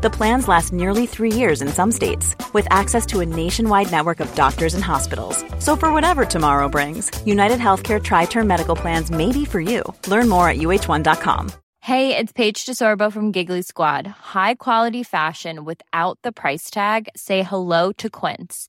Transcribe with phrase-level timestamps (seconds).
[0.00, 4.20] The plans last nearly three years in some states, with access to a nationwide network
[4.20, 5.44] of doctors and hospitals.
[5.58, 9.82] So, for whatever tomorrow brings, United Healthcare Tri Term Medical Plans may be for you.
[10.06, 11.50] Learn more at uh1.com.
[11.80, 14.06] Hey, it's Paige DeSorbo from Giggly Squad.
[14.06, 17.08] High quality fashion without the price tag?
[17.16, 18.68] Say hello to Quince.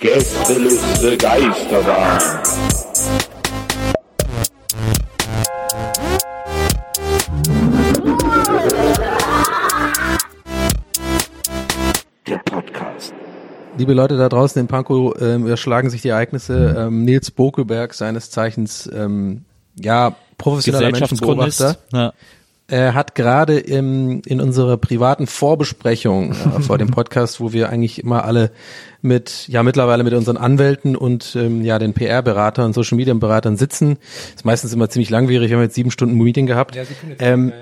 [0.00, 2.20] Gästeliste Geisterbahn.
[12.26, 13.14] Der Podcast.
[13.78, 16.74] Liebe Leute da draußen in Pankow, ähm, überschlagen sich die Ereignisse.
[16.78, 19.44] Ähm, Nils Bokelberg, seines Zeichens, ähm,
[19.78, 22.12] ja, professioneller Menschenbeobachter, Ja.
[22.68, 28.02] Er hat gerade im, in unserer privaten Vorbesprechung äh, vor dem Podcast, wo wir eigentlich
[28.02, 28.50] immer alle
[29.02, 33.98] mit, ja mittlerweile mit unseren Anwälten und ähm, ja den PR-Beratern, Social Media Beratern sitzen.
[34.34, 35.50] ist meistens immer ziemlich langwierig.
[35.50, 36.74] Wir haben jetzt sieben Stunden Meeting gehabt.
[37.20, 37.52] ähm,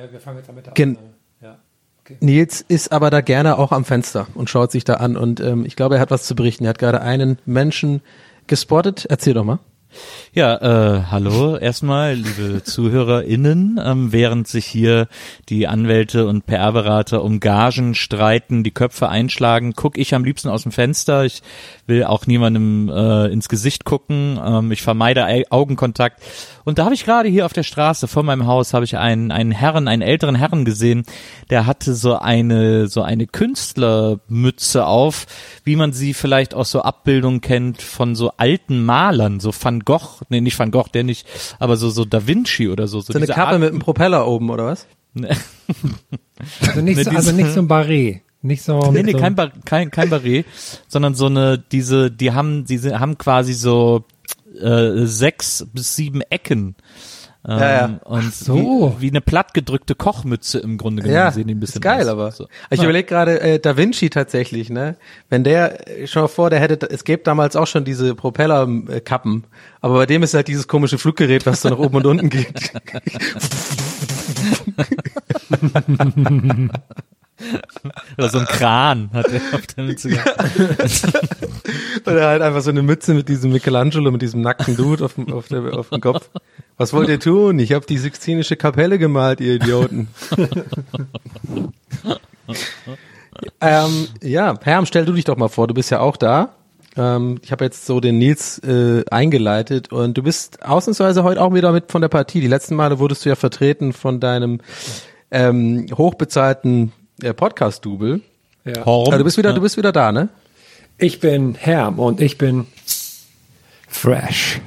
[0.74, 0.98] gen-
[2.20, 5.64] Nils ist aber da gerne auch am Fenster und schaut sich da an und ähm,
[5.66, 6.64] ich glaube, er hat was zu berichten.
[6.64, 8.02] Er hat gerade einen Menschen
[8.46, 9.06] gespottet.
[9.08, 9.58] Erzähl doch mal.
[10.32, 10.56] Ja,
[10.96, 13.80] äh, hallo erstmal, liebe ZuhörerInnen.
[13.82, 15.08] Ähm, während sich hier
[15.48, 20.64] die Anwälte und PR-Berater um Gagen streiten, die Köpfe einschlagen, gucke ich am liebsten aus
[20.64, 21.24] dem Fenster.
[21.24, 21.42] Ich
[21.86, 24.40] will auch niemandem äh, ins Gesicht gucken.
[24.44, 26.20] Ähm, ich vermeide Ei- Augenkontakt.
[26.64, 29.30] Und da habe ich gerade hier auf der Straße vor meinem Haus habe ich einen
[29.30, 31.04] einen Herren, einen älteren Herren gesehen,
[31.50, 35.26] der hatte so eine so eine Künstlermütze auf,
[35.64, 40.22] wie man sie vielleicht aus so Abbildungen kennt von so alten Malern, so Van Gogh,
[40.30, 41.26] nee, nicht Van Gogh, der nicht,
[41.58, 43.00] aber so so Da Vinci oder so.
[43.00, 44.86] So eine diese Kappe Art- mit einem Propeller oben, oder was?
[46.60, 48.20] Also nicht, Ne, so, also nicht so ein Barret.
[48.42, 48.90] Nicht so.
[48.92, 50.44] Nee, nee, so kein, Bar kein, kein Barret,
[50.88, 54.04] sondern so eine, diese, die haben, diese haben quasi so
[54.60, 56.74] äh, sechs bis sieben Ecken.
[57.46, 58.00] Ähm, Ja, ja.
[58.04, 58.94] Und so.
[58.98, 62.02] wie, wie eine plattgedrückte Kochmütze im Grunde genommen Ja, sehen die ein bisschen ist geil,
[62.04, 62.08] aus.
[62.08, 62.30] aber.
[62.32, 62.46] So.
[62.70, 62.84] Ich Ja.
[62.84, 64.96] überlege gerade, äh, Da Vinci tatsächlich, ne?
[65.28, 69.44] Wenn der, äh, schau mal vor, der hätte, es gäbe damals auch schon diese Propellerkappen,
[69.82, 72.72] aber bei dem ist halt dieses komische Fluggerät, was so nach oben und unten geht.
[78.16, 80.38] Oder so ein Kran hat er auf der Mütze gehabt.
[82.06, 85.32] Oder halt einfach so eine Mütze mit diesem Michelangelo, mit diesem nackten Dude auf dem,
[85.32, 86.30] auf, der, auf dem Kopf.
[86.76, 87.58] Was wollt ihr tun?
[87.58, 90.08] Ich habe die Sixtinische Kapelle gemalt, ihr Idioten.
[93.60, 96.54] ähm, ja, Herm, stell du dich doch mal vor, du bist ja auch da.
[96.96, 101.52] Ähm, ich habe jetzt so den Nils äh, eingeleitet und du bist ausnahmsweise heute auch
[101.52, 102.40] wieder mit von der Partie.
[102.40, 104.60] Die letzten Male wurdest du ja vertreten von deinem
[105.32, 108.20] ähm, hochbezahlten Podcast-Double.
[108.64, 108.84] ja.
[108.84, 109.08] Horm.
[109.08, 109.54] Aber du bist wieder, Ja.
[109.54, 110.28] du bist wieder da, ne?
[110.98, 112.66] Ich bin Herm und ich bin
[113.88, 114.60] fresh.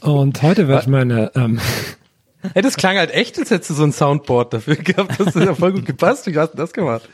[0.00, 1.60] Und heute wird meine, ähm,
[2.54, 5.18] Hey, das klang halt echt, als hättest du so ein Soundboard dafür gehabt.
[5.20, 6.26] Das hat ja voll gut gepasst.
[6.26, 7.08] Wie hast du das gemacht?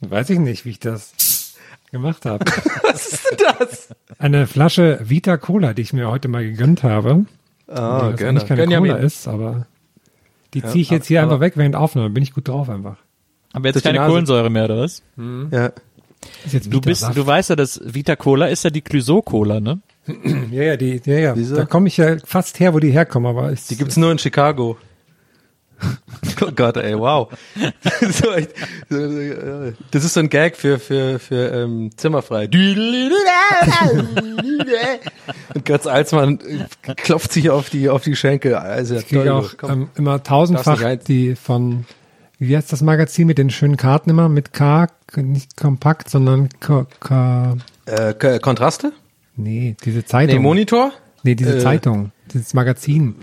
[0.00, 1.54] weiß ich nicht, wie ich das
[1.92, 2.44] gemacht habe.
[2.82, 3.88] Was ist denn das?
[4.18, 7.26] Eine Flasche Vita Cola, die ich mir heute mal gegönnt habe.
[7.68, 8.92] Ah, die eigentlich keine Gönjamin.
[8.92, 9.66] Cola ist, aber
[10.54, 12.10] die ziehe ich jetzt hier einfach weg während Aufnahme.
[12.10, 12.96] Bin ich gut drauf einfach.
[13.52, 14.08] Aber jetzt Durch die keine.
[14.08, 15.02] Kohlensäure mehr, oder was?
[15.50, 15.72] Ja.
[16.44, 19.80] Ist jetzt Du bist, du weißt ja, dass Vita Cola ist ja die Clysot-Cola, ne?
[20.50, 21.34] ja, ja, die, ja, ja.
[21.34, 24.18] Da komme ich ja fast her, wo die herkommen, aber ist, Die gibt's nur in
[24.18, 24.76] Chicago.
[26.40, 27.28] Oh Gott, ey, wow.
[28.00, 28.50] so echt,
[28.88, 32.48] so, äh, das ist so ein Gag für, für, für ähm, Zimmerfrei.
[35.54, 38.54] Und Götz Alsmann äh, klopft sich auf die, auf die Schenkel.
[38.54, 41.84] Also, Ich kriege auch ähm, immer tausendfach die von,
[42.38, 44.28] wie heißt das Magazin mit den schönen Karten immer?
[44.28, 47.56] Mit K, nicht kompakt, sondern K, K
[47.86, 48.92] äh, Kontraste?
[49.36, 50.36] nee, diese Zeitung.
[50.36, 50.92] Nee, Monitor?
[51.22, 51.60] Nee, diese Äh.
[51.60, 53.16] Zeitung, dieses Magazin,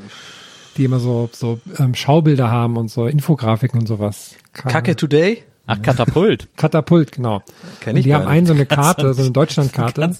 [0.77, 4.35] die immer so, so ähm, Schaubilder haben und so Infografiken und sowas.
[4.53, 5.43] K Kacke Today?
[5.67, 6.47] Ach, Katapult.
[6.57, 7.43] Katapult, genau.
[7.79, 10.15] Kenn Und ich die haben einen so eine Karte, so eine Deutschlandkarte.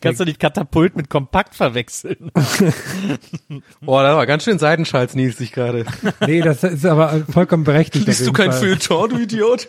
[0.00, 2.30] Kannst du nicht Katapult mit Kompakt verwechseln?
[3.80, 5.86] Boah, da war ganz schön Seitenschalz, Nils, dich gerade.
[6.26, 8.06] Nee, das ist aber vollkommen berechtigt.
[8.06, 8.52] Liest du kein.
[8.52, 9.68] Feuilleton, du Idiot?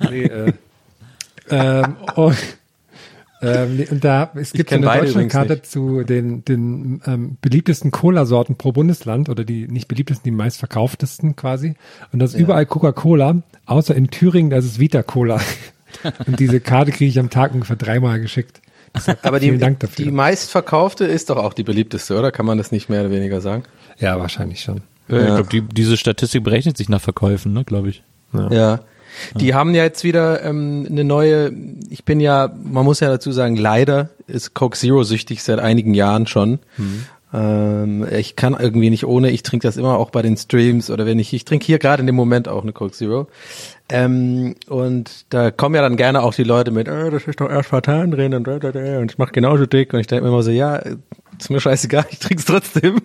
[0.00, 0.52] Nee, äh,
[1.48, 2.36] ähm, und,
[3.42, 8.72] ähm, und da, es gibt so eine Deutschlandkarte zu den, den ähm, beliebtesten Cola-Sorten pro
[8.72, 11.74] Bundesland oder die nicht beliebtesten, die meistverkauftesten quasi.
[12.12, 15.40] Und das ist überall Coca-Cola, außer in Thüringen, da ist es Vita-Cola.
[16.26, 18.60] und diese Karte kriege ich am Tag ungefähr dreimal geschickt.
[19.22, 20.04] Aber die, vielen Dank dafür.
[20.04, 22.32] die meistverkaufte ist doch auch die beliebteste, oder?
[22.32, 23.62] Kann man das nicht mehr oder weniger sagen?
[24.00, 24.82] ja, wahrscheinlich schon.
[25.08, 25.20] Ja.
[25.20, 28.02] Ich glaube, die, diese Statistik berechnet sich nach Verkäufen, ne, glaube ich.
[28.32, 28.80] Ja.
[29.34, 31.52] Die haben ja jetzt wieder ähm, eine neue,
[31.88, 35.94] ich bin ja, man muss ja dazu sagen, leider ist Coke Zero süchtig seit einigen
[35.94, 36.58] Jahren schon.
[37.32, 41.06] Ähm, ich kann irgendwie nicht ohne, ich trinke das immer auch bei den Streams oder
[41.06, 43.28] wenn ich, ich trinke hier gerade in dem Moment auch eine Coke Zero.
[43.90, 47.50] Ähm, und da kommen ja dann gerne auch die Leute mit, oh, das ist doch
[47.50, 50.76] Aspartan drin und, und ich mach genauso dick und ich denke mir immer so, ja,
[50.76, 52.98] ist mir scheißegal, ich trinke es trotzdem.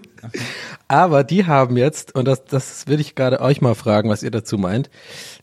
[0.88, 4.32] Aber die haben jetzt, und das, das will ich gerade euch mal fragen, was ihr
[4.32, 4.90] dazu meint,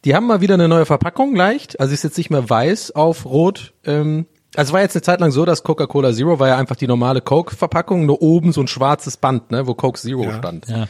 [0.05, 3.25] die haben mal wieder eine neue Verpackung leicht, also ist jetzt nicht mehr weiß auf
[3.25, 6.59] rot, ähm, also es war jetzt eine Zeit lang so, dass Coca-Cola Zero war ja
[6.59, 10.69] einfach die normale Coke-Verpackung, nur oben so ein schwarzes Band, ne, wo Coke Zero stand.
[10.69, 10.89] Ja.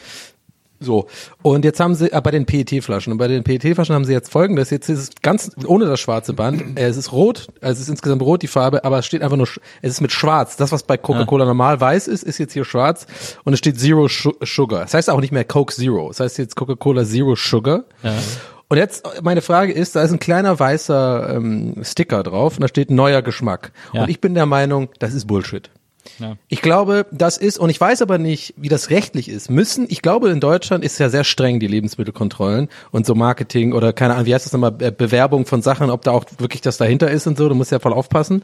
[0.83, 1.07] So.
[1.41, 4.31] Und jetzt haben sie, äh, bei den PET-Flaschen, und bei den PET-Flaschen haben sie jetzt
[4.31, 7.79] folgendes, jetzt ist es ganz, ohne das schwarze Band, äh, es ist rot, also es
[7.81, 9.47] ist insgesamt rot die Farbe, aber es steht einfach nur,
[9.81, 10.55] es ist mit schwarz.
[10.57, 13.07] Das, was bei Coca-Cola normal weiß ist, ist jetzt hier schwarz
[13.43, 14.81] und es steht Zero Su- Sugar.
[14.81, 17.83] Das heißt auch nicht mehr Coke Zero, das heißt jetzt Coca-Cola Zero Sugar.
[18.69, 22.67] Und jetzt, meine Frage ist, da ist ein kleiner weißer ähm, Sticker drauf und da
[22.67, 23.71] steht neuer Geschmack.
[23.93, 24.03] Ja.
[24.03, 25.69] Und ich bin der Meinung, das ist Bullshit.
[26.19, 26.35] Ja.
[26.49, 30.01] Ich glaube, das ist, und ich weiß aber nicht, wie das rechtlich ist, müssen, ich
[30.01, 34.25] glaube, in Deutschland ist ja sehr streng die Lebensmittelkontrollen und so Marketing oder keine Ahnung,
[34.25, 37.25] wie heißt das nochmal, Be- Bewerbung von Sachen, ob da auch wirklich das dahinter ist
[37.27, 38.43] und so, du musst ja voll aufpassen.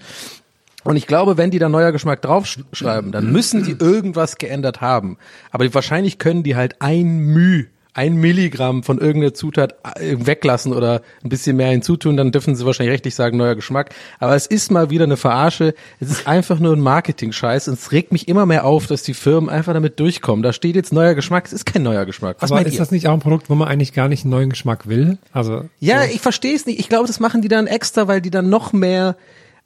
[0.85, 5.17] Und ich glaube, wenn die da neuer Geschmack draufschreiben, dann müssen die irgendwas geändert haben.
[5.51, 7.65] Aber wahrscheinlich können die halt ein Müh,
[7.99, 12.65] ein Milligramm von irgendeiner Zutat äh, weglassen oder ein bisschen mehr hinzutun, dann dürfen sie
[12.65, 13.93] wahrscheinlich rechtlich sagen, neuer Geschmack.
[14.19, 15.73] Aber es ist mal wieder eine Verarsche.
[15.99, 19.13] Es ist einfach nur ein Marketing-Scheiß und es regt mich immer mehr auf, dass die
[19.13, 20.43] Firmen einfach damit durchkommen.
[20.43, 21.45] Da steht jetzt neuer Geschmack.
[21.47, 22.37] Es ist kein neuer Geschmack.
[22.39, 22.79] Was Aber ist ihr?
[22.79, 25.17] das nicht auch ein Produkt, wo man eigentlich gar nicht einen neuen Geschmack will?
[25.33, 26.79] Also Ja, ich verstehe es nicht.
[26.79, 29.17] Ich glaube, das machen die dann extra, weil die dann noch mehr.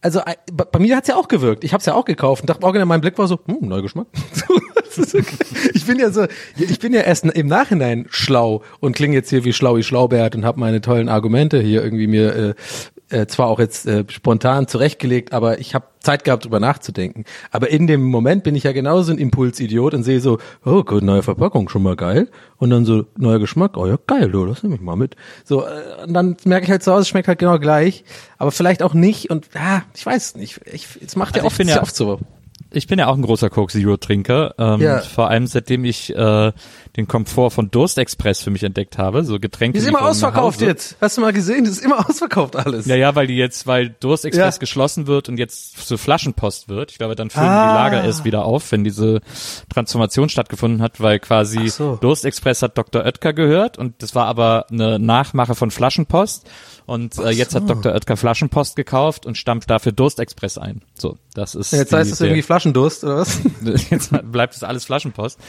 [0.01, 1.63] Also äh, bei mir hat's ja auch gewirkt.
[1.63, 3.83] Ich habe es ja auch gekauft und dachte, original, mein Blick war so, hm, neuer
[3.83, 4.07] Geschmack.
[4.97, 5.23] Okay.
[5.73, 6.25] ich bin ja so,
[6.57, 10.45] ich bin ja erst im Nachhinein schlau und klinge jetzt hier wie Schlaui Schlaubert und
[10.45, 12.53] habe meine tollen Argumente hier irgendwie mir äh,
[13.09, 17.25] äh, zwar auch jetzt äh, spontan zurechtgelegt, aber ich habe Zeit gehabt, drüber nachzudenken.
[17.51, 21.03] Aber in dem Moment bin ich ja genauso ein Impulsidiot und sehe so, oh gut,
[21.03, 22.29] neue Verpackung, schon mal geil.
[22.57, 25.15] Und dann so, neuer Geschmack, oh ja, geil, du, das nehme ich mal mit.
[25.43, 28.03] So, äh, und dann merke ich halt zu Hause, es schmeckt halt genau gleich,
[28.37, 29.29] aber vielleicht auch nicht.
[29.29, 30.61] Und ah, ich weiß nicht.
[30.71, 32.19] Ich, es macht ja Also ich oft, ja ja- oft so.
[32.73, 34.55] Ich bin ja auch ein großer Coke Zero Trinker.
[34.57, 34.99] Ähm, Ja.
[34.99, 36.51] Vor allem seitdem ich äh,
[36.95, 39.77] den Komfort von Durst Express für mich entdeckt habe, so Getränke.
[39.79, 40.95] Die ist immer ausverkauft jetzt.
[41.01, 41.65] Hast du mal gesehen?
[41.65, 42.85] Das ist immer ausverkauft alles.
[42.85, 44.59] Ja, ja, weil die jetzt, weil Durst Express Ja.
[44.59, 46.91] geschlossen wird und jetzt zur Flaschenpost wird.
[46.91, 47.69] Ich glaube, dann füllen Ah.
[47.71, 49.21] die Lager erst wieder auf, wenn diese
[49.73, 51.97] Transformation stattgefunden hat, weil quasi so.
[51.99, 53.03] Durst Express hat Dr.
[53.05, 56.47] Oetker gehört und das war aber eine Nachmache von Flaschenpost.
[56.85, 57.93] Und äh, jetzt hat Dr.
[57.93, 60.81] Oetker Flaschenpost gekauft und stampft dafür Durst Express ein.
[60.95, 63.39] So, das ist Jetzt die, heißt es irgendwie Flaschendurst, oder was?
[63.89, 65.39] jetzt bleibt es alles Flaschenpost.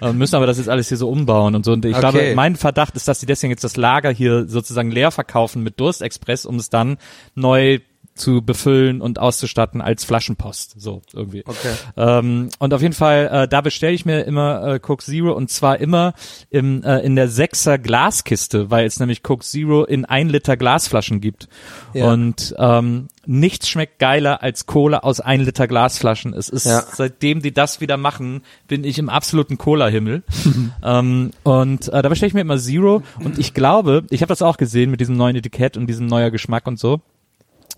[0.00, 1.72] Äh, müssen aber das jetzt alles hier so umbauen und so.
[1.72, 2.00] Und ich Okay.
[2.00, 5.80] glaube, mein Verdacht ist, dass sie deswegen jetzt das Lager hier sozusagen leer verkaufen mit
[5.80, 6.98] Durstexpress, um es dann
[7.34, 7.80] neu
[8.14, 10.80] zu befüllen und auszustatten als Flaschenpost.
[10.80, 11.42] So, irgendwie.
[11.44, 11.72] Okay.
[11.96, 15.50] Ähm, und auf jeden Fall, äh, da bestelle ich mir immer äh, Coke Zero und
[15.50, 16.14] zwar immer
[16.50, 21.20] im, äh, in der Sechser Glaskiste, weil es nämlich Coke Zero in ein Liter Glasflaschen
[21.20, 21.48] gibt.
[21.92, 22.12] Ja.
[22.12, 26.34] Und ähm, nichts schmeckt geiler als Cola aus ein Liter Glasflaschen.
[26.34, 26.84] Es ist Ja.
[26.92, 30.22] seitdem die das wieder machen, bin ich im absoluten Cola-Himmel.
[30.84, 33.02] ähm, und äh, da bestelle ich mir immer Zero.
[33.24, 36.30] Und ich glaube, ich habe das auch gesehen mit diesem neuen Etikett und diesem neuer
[36.30, 37.00] Geschmack und so.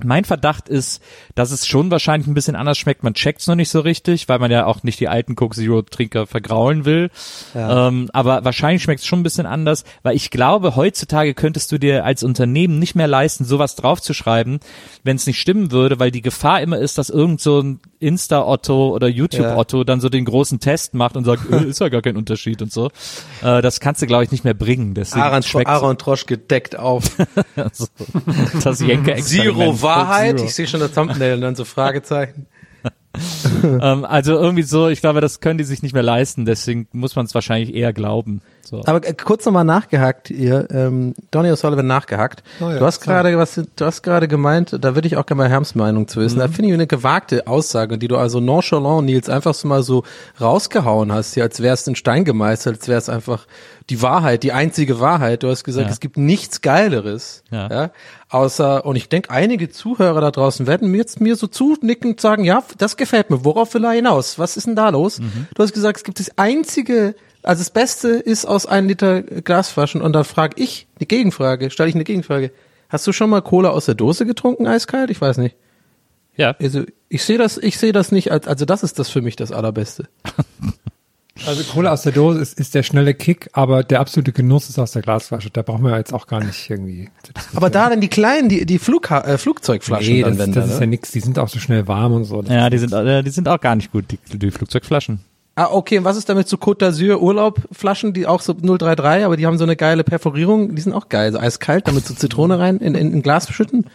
[0.05, 1.03] Mein Verdacht ist,
[1.35, 3.03] dass es schon wahrscheinlich ein bisschen anders schmeckt.
[3.03, 5.83] Man checkt's noch nicht so richtig, weil man ja auch nicht die alten Coke Zero
[5.83, 7.11] Trinker vergraulen will.
[7.55, 12.05] Ähm, aber wahrscheinlich schmeckt's schon ein bisschen anders, weil ich glaube, heutzutage könntest du dir
[12.05, 14.61] als Unternehmen nicht mehr leisten, sowas draufzuschreiben,
[15.03, 18.91] wenn es nicht stimmen würde, weil die Gefahr immer ist, dass irgend so ein Insta-Otto
[18.91, 22.17] oder YouTube-Otto dann so den großen Test macht und sagt, äh, ist ja gar kein
[22.17, 22.91] Unterschied und so.
[23.43, 24.95] Äh, das kannst du, glaube ich, nicht mehr bringen.
[24.95, 27.05] Deswegen Aaron, Aaron Trosch gedeckt auf.
[27.57, 29.27] das Jenke-Experiment.
[29.27, 30.41] Zero Wahrheit.
[30.41, 32.47] Ich sehe schon das Thumbnail und dann so Fragezeichen.
[33.63, 37.17] ähm, also irgendwie so, ich glaube, das können die sich nicht mehr leisten, deswegen muss
[37.17, 38.43] man es wahrscheinlich eher glauben.
[38.67, 38.83] So.
[38.85, 42.43] Aber äh, kurz nochmal nachgehakt ihr, ähm, Donny O'Sullivan nachgehakt.
[42.61, 45.43] Oh ja, du hast gerade was, du hast gerade gemeint, da würde ich auch gerne
[45.45, 46.25] mal Herms Meinung zu Mhm.
[46.25, 46.39] wissen.
[46.41, 50.03] Da finde ich eine gewagte Aussage, die du also nonchalant, Nils, einfach so mal so
[50.41, 53.47] rausgehauen hast, hier, als wär's in Stein gemeißelt, als wär's einfach
[53.89, 55.45] die Wahrheit, die einzige Wahrheit.
[55.45, 55.93] Du hast gesagt, Ja.
[55.93, 57.69] es gibt nichts Geileres, Ja.
[57.71, 57.91] ja.
[58.31, 62.43] außer, und ich denke, einige Zuhörer da draußen werden mir jetzt mir so zunickend sagen,
[62.45, 63.45] ja, das gefällt mir.
[63.45, 64.39] Worauf will er hinaus?
[64.41, 65.21] Was ist denn da los?
[65.21, 65.47] Mhm.
[65.55, 67.15] Du hast gesagt, es gibt das einzige,
[67.47, 71.89] also das Beste ist aus einem Liter Glasflaschen und da frage ich eine Gegenfrage, stelle
[71.89, 72.51] ich eine Gegenfrage.
[72.89, 75.11] Hast du schon mal Cola aus der Dose getrunken, eiskalt?
[75.11, 75.57] Ich weiß nicht.
[76.37, 76.57] ja.
[76.61, 79.37] Also ich sehe das, ich sehe das nicht als, also das ist das für mich
[79.37, 80.09] das Allerbeste.
[81.45, 84.79] Also Cola aus der Dose ist, ist der schnelle Kick, aber der absolute Genuss ist
[84.79, 85.51] aus der Glasflasche.
[85.51, 87.11] Da brauchen wir jetzt auch gar nicht irgendwie.
[87.55, 90.65] Aber da dann die kleinen, die, die Flugha äh, Flugzeugflaschen nee, dann, das, wenn das
[90.65, 90.87] dann, ist ne?
[90.87, 91.11] ja nix.
[91.11, 92.41] Die sind auch so schnell warm und so.
[92.41, 95.21] Das Ja, die sind, äh, die sind auch gar nicht gut, die, die Flugzeugflaschen.
[95.59, 99.39] Ah, okay, und was ist damit so Côte d'Azur Urlaubflaschen, die auch so 033, aber
[99.39, 102.59] die haben so eine geile Perforierung, die sind auch geil, so eiskalt, damit so Zitrone
[102.59, 103.87] rein in, in, in Glas schütten.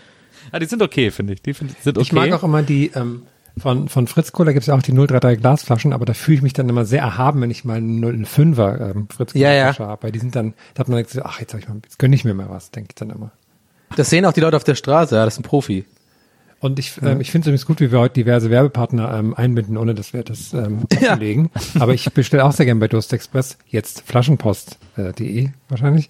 [0.51, 1.43] Ja, die sind okay, finde ich.
[1.43, 2.03] Die find, sind okay.
[2.03, 3.23] Ich mag auch immer die, ähm,
[3.57, 6.41] von, von Fritz Cola gibt es ja auch die 033 Glasflaschen, aber da fühle ich
[6.41, 9.73] mich dann immer sehr erhaben, wenn ich mal eine 05er ähm, Fritz Cola Ja, ja.
[9.73, 10.03] Flasche habe.
[10.03, 12.15] Weil die sind dann, da hat man gesagt, ach, jetzt, hab ich mal, jetzt gönne
[12.15, 13.31] ich mir mal was, denke ich dann immer.
[13.95, 15.85] Das sehen auch die Leute auf der Straße, ja, das ist ein Profi.
[16.61, 19.77] Und ich, ähm, ich finde es übrigens gut, wie wir heute diverse Werbepartner ähm, einbinden,
[19.77, 21.13] ohne dass wir das ähm, Ja.
[21.13, 21.49] offenlegen.
[21.79, 26.09] Aber ich bestelle auch sehr gern bei Durst Express, jetzt flaschenpost.de wahrscheinlich.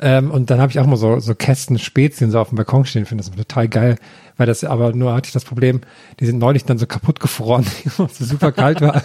[0.00, 2.84] Ähm, und dann habe ich auch mal so, so Kästen Spezien so auf dem Balkon
[2.84, 3.96] stehen, finde das total geil.
[4.36, 5.82] Weil das aber nur hatte ich das Problem,
[6.18, 7.64] die sind neulich dann so kaputt gefroren,
[7.96, 9.04] weil es so super kalt war.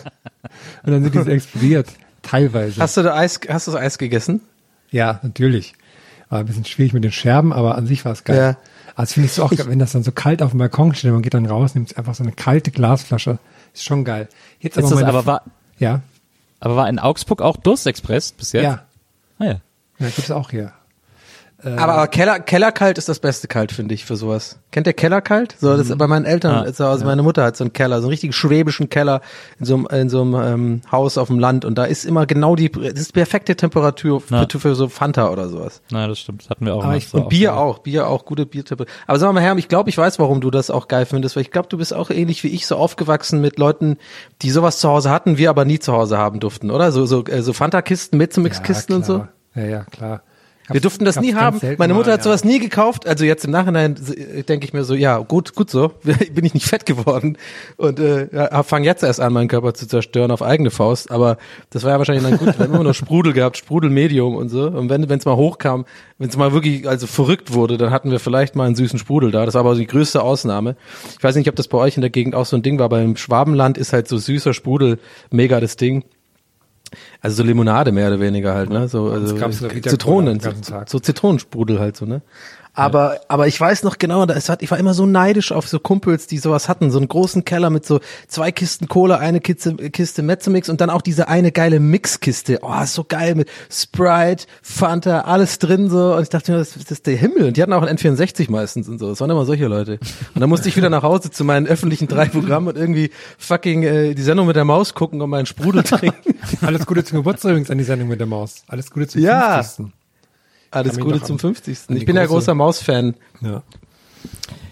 [0.83, 1.89] Und dann sind die so explodiert.
[2.23, 2.81] Teilweise.
[2.81, 4.41] Hast du da Eis, hast du das Eis gegessen?
[4.89, 5.73] Ja, natürlich.
[6.29, 8.37] War ein bisschen schwierig mit den Scherben, aber an sich war es geil.
[8.37, 8.57] Ja.
[8.97, 11.11] Also finde ich so auch, geil, wenn das dann so kalt auf dem Balkon steht,
[11.11, 13.37] man geht dann raus, nimmt einfach so eine kalte Glasflasche,
[13.73, 14.27] ist schon geil.
[14.59, 15.43] Jetzt Ist das meine- aber war,
[15.77, 16.01] ja,
[16.59, 18.63] aber war in Augsburg auch Durstexpress bis jetzt?
[18.63, 18.83] ja,
[19.37, 19.61] Ah, ja.
[19.99, 20.73] ja, gibt's auch hier.
[21.63, 24.59] Aber, aber Keller, Kellerkalt ist das beste Kalt, finde ich, für sowas.
[24.71, 25.55] Kennt ihr Kellerkalt?
[25.59, 27.97] So, das ist bei meinen Eltern, Ah, also also meine Mutter hat so einen Keller,
[27.97, 29.21] so einen richtigen schwäbischen Keller
[29.59, 32.27] in so einem, in so einem ähm, Haus auf dem Land und da ist immer
[32.27, 34.47] genau die, das ist perfekte Temperatur für, Ja.
[34.47, 35.81] für so Fanta oder sowas.
[35.89, 36.43] Na, das stimmt.
[36.43, 36.93] Das hatten wir auch.
[36.93, 37.55] Ich- so Und Bier so.
[37.55, 38.93] auch, Bier auch, gute Biertemperatur.
[39.07, 41.41] Aber sag mal, Herr, ich glaube, ich weiß, warum du das auch geil findest, weil
[41.41, 43.97] ich glaube, du bist auch ähnlich wie ich so aufgewachsen mit Leuten,
[44.43, 46.91] die sowas zu Hause hatten, wir aber nie zu Hause haben durften, oder?
[46.91, 49.27] So, so, äh, so Fanta-Kisten, Mezzomix-Kisten ja, und so.
[49.55, 50.21] Ja, ja, klar.
[50.69, 51.59] Wir durften das nie haben.
[51.77, 53.07] Meine Mutter mal, hat sowas nie gekauft.
[53.07, 55.93] Also jetzt im Nachhinein äh, denke ich mir so, ja, gut, gut so.
[56.03, 57.37] Bin ich nicht fett geworden
[57.77, 61.11] und äh, ja, fang jetzt erst an, meinen Körper zu zerstören auf eigene Faust.
[61.11, 61.37] Aber
[61.69, 62.59] das war ja wahrscheinlich dann gut.
[62.59, 64.67] Wir haben immer nur Sprudel gehabt, Sprudelmedium und so.
[64.67, 65.85] Und wenn es mal hochkam,
[66.17, 69.31] wenn es mal wirklich also verrückt wurde, dann hatten wir vielleicht mal einen süßen Sprudel
[69.31, 69.45] da.
[69.45, 70.75] Das war aber die größte Ausnahme.
[71.17, 72.89] Ich weiß nicht, ob das bei euch in der Gegend auch so ein Ding war.
[72.89, 74.99] Beim Schwabenland ist halt so süßer Sprudel
[75.31, 76.03] mega das Ding.
[77.21, 78.87] Also so Limonade mehr oder weniger halt, ne?
[78.87, 79.35] So also
[79.81, 80.51] Zitronen, so,
[80.85, 82.21] so Zitronensprudel halt so, ne?
[82.77, 85.67] Aber aber ich weiß noch genau, da- es hat, ich war immer so neidisch auf
[85.67, 89.41] so Kumpels, die sowas hatten, so einen großen Keller mit so zwei Kisten Cola, eine
[89.41, 92.59] Kiste, Kiste Mezzomix und dann auch diese eine geile Mixkiste.
[92.61, 96.73] Oh, ist so geil mit Sprite, Fanta, alles drin so und ich dachte mir, das,
[96.73, 99.09] das ist der Himmel und die hatten auch ein N64 meistens und so.
[99.09, 99.99] Das waren immer solche Leute.
[100.35, 103.83] Und dann musste ich wieder nach Hause zu meinen öffentlichen drei Programmen und irgendwie fucking
[103.83, 106.35] äh, die Sendung mit der Maus gucken und meinen Sprudel trinken.
[106.61, 108.63] Alles Gute zum Geburtstag übrigens an die Sendung mit der Maus.
[108.67, 109.63] Alles Gute zum Ja.
[109.63, 109.87] 50.
[110.71, 111.77] Alles Gute zum an- 50.
[111.89, 113.15] an die Ich bin ja große- großer Maus-Fan.
[113.41, 113.63] Ja.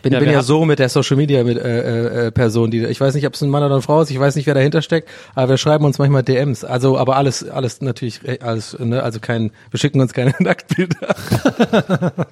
[0.01, 2.99] Bin, Ja, bin ja so mit der Social Media mit äh, äh, Person, die ich
[3.01, 4.81] weiß nicht, ob es ein Mann oder eine Frau ist, ich weiß nicht, wer dahinter
[4.81, 6.63] steckt, aber wir schreiben uns manchmal DMs.
[6.63, 11.15] Also, aber alles, alles natürlich, äh, alles, ne, also kein, wir schicken uns keine Nacktbilder.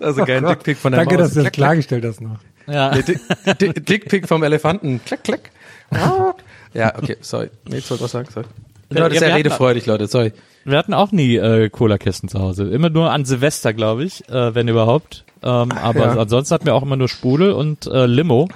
[0.00, 0.50] also kein Gott.
[0.56, 1.26] Dickpick von der Danke, Maus.
[1.28, 2.38] dass du das klargestellt hast noch.
[2.66, 2.90] Ja.
[2.90, 5.00] Dickpick vom Elefanten.
[5.04, 5.50] Klack, klack.
[6.74, 7.48] Ja, okay, sorry.
[7.66, 8.46] Nee, ich wollte was sagen, sorry.
[8.88, 10.32] Ich bin Ja, sehr redefreudig, Leute, sorry.
[10.64, 12.68] Wir hatten auch nie äh, Cola-Kästen zu Hause.
[12.68, 15.24] Immer nur an Silvester, glaube ich, äh, wenn überhaupt.
[15.42, 16.16] Ähm, aber ja.
[16.16, 18.48] ansonsten hatten wir auch immer nur Sprudel und äh, Limo.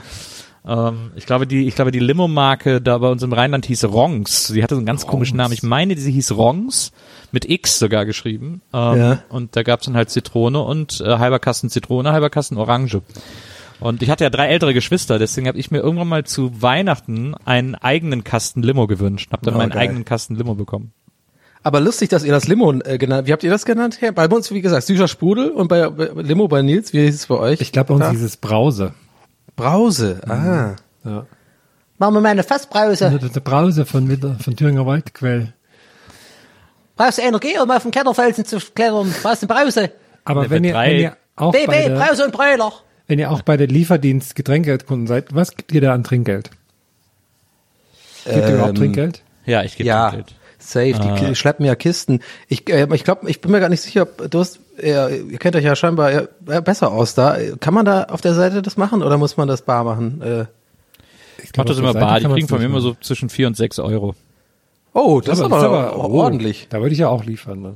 [0.66, 4.48] Ähm, ich glaube, die, ich glaube, die Limo-Marke da bei uns im Rheinland hieß Rongs.
[4.48, 5.52] Sie hatte so einen ganz komischen Namen.
[5.52, 6.92] Ich meine, sie hieß Rongs
[7.32, 8.60] mit X sogar geschrieben.
[8.72, 9.22] Ähm, Ja.
[9.28, 13.00] Und da gab's dann halt Zitrone und äh, halber Kasten Zitrone, halber Kasten Orange.
[13.80, 17.34] Und ich hatte ja drei ältere Geschwister, deswegen habe ich mir irgendwann mal zu Weihnachten
[17.44, 19.30] einen eigenen Kasten Limo gewünscht.
[19.32, 19.78] Hab dann Oh, meinen geil.
[19.82, 20.92] eigenen Kasten Limo bekommen.
[21.62, 23.98] Aber lustig, dass ihr das Limo äh, genannt, wie habt ihr das genannt?
[24.00, 24.12] Herr?
[24.12, 27.26] Bei uns, wie gesagt, süßer Sprudel und bei, bei Limo bei Nils, wie hieß es
[27.26, 27.60] bei euch?
[27.60, 28.10] Ich glaube, bei uns Da?
[28.10, 28.94] dieses Brause.
[29.56, 30.76] Brause, ah.
[31.04, 31.26] Ja.
[31.98, 33.10] Machen wir mal eine Fassbrause.
[33.10, 35.52] Das ist der Brause von, von Thüringer Waldquell.
[36.96, 39.12] Brauchst du Energie, um auf den Kletterfelsen zu klettern?
[39.22, 39.90] Brauchst du eine Brause?
[40.24, 42.72] Aber wenn ihr, drei- wenn ihr auch bei BB, der, Brause und Bräuler.
[43.10, 46.50] Wenn ihr auch bei der Lieferdienst Getränkekunden seid, was gibt ihr da an Trinkgeld?
[48.24, 49.22] Gibt ihr überhaupt Ähm, Trinkgeld?
[49.46, 50.34] Ja, ich gebe Ja, Trinkgeld.
[50.58, 50.92] safe.
[50.92, 52.20] Die Ki- schleppen ja Kisten.
[52.48, 55.38] Ich, äh, ich glaube, ich bin mir gar nicht sicher, ob du hast, äh, ihr
[55.38, 56.28] kennt euch ja scheinbar äh,
[56.62, 57.36] besser aus da.
[57.60, 60.22] Kann man da auf der Seite das machen oder muss man das bar machen?
[60.22, 60.42] Äh,
[61.38, 62.20] Ich Ich mach das immer bar.
[62.20, 64.14] Die kriegen von mir immer so zwischen vier und sechs Euro.
[64.92, 66.68] oh, das, ist aber, das oh, ordentlich.
[66.70, 67.60] Da würde ich ja auch liefern.
[67.60, 67.74] Ne?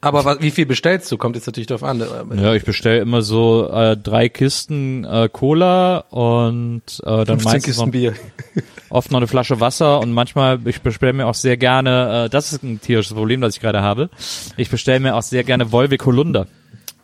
[0.00, 1.16] Aber was, wie viel bestellst du?
[1.18, 2.00] Kommt jetzt natürlich drauf an.
[2.00, 7.44] Äh, Ja, ich bestelle immer so äh, drei Kisten äh, Cola und äh, dann 15
[7.44, 8.14] meistens Kisten noch, Bier.
[8.90, 12.52] oft noch eine Flasche Wasser und manchmal, ich bestelle mir auch sehr gerne, äh, das
[12.52, 14.08] ist ein tierisches Problem, das ich gerade habe,
[14.56, 16.46] ich bestelle mir auch sehr gerne Volvic Holunder.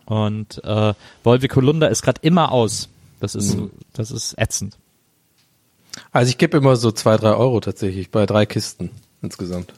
[0.07, 2.89] Und äh, Volvic Holunder ist gerade immer aus.
[3.21, 3.57] Das ist,
[3.95, 4.77] das ist ätzend.
[6.13, 8.91] Also ich gebe immer so zwei, drei Euro tatsächlich bei drei Kisten
[9.23, 9.73] insgesamt.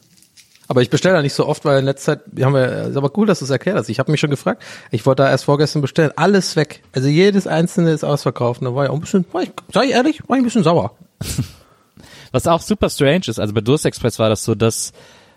[0.68, 2.96] Aber ich bestelle da nicht so oft, weil in letzter Zeit, wir haben ja, ist
[2.96, 3.88] aber cool, dass du es erklärt hast.
[3.88, 6.82] Ich habe mich schon gefragt, ich wollte da erst vorgestern bestellen, alles weg.
[6.92, 8.60] Also jedes einzelne ist ausverkauft.
[8.60, 10.44] Und da war ich auch ein bisschen, war ich, sag ich ehrlich, war ich ein
[10.44, 10.96] bisschen sauer.
[12.32, 14.92] Was auch super strange ist, also bei Durst Express war das so, dass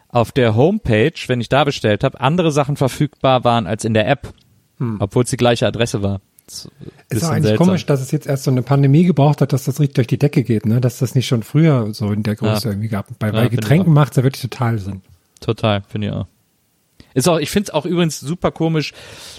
[0.09, 4.07] auf der Homepage, wenn ich da bestellt habe, andere Sachen verfügbar waren als in der
[4.09, 4.33] App,
[4.99, 6.19] obwohl es die gleiche Adresse war.
[6.47, 6.67] Das
[7.09, 7.67] Ist auch eigentlich seltsam.
[7.67, 10.17] komisch, dass es jetzt erst so eine Pandemie gebraucht hat, dass das richtig durch die
[10.17, 10.81] Decke geht, ne?
[10.81, 12.71] Dass das nicht schon früher so in der Größe Ja.
[12.71, 13.07] irgendwie gab.
[13.19, 15.01] Bei, Ja, bei Getränken macht es ja wirklich total Sinn.
[15.39, 16.27] Total, finde ich auch.
[17.13, 18.93] Ist auch, ich finde es auch übrigens super komisch,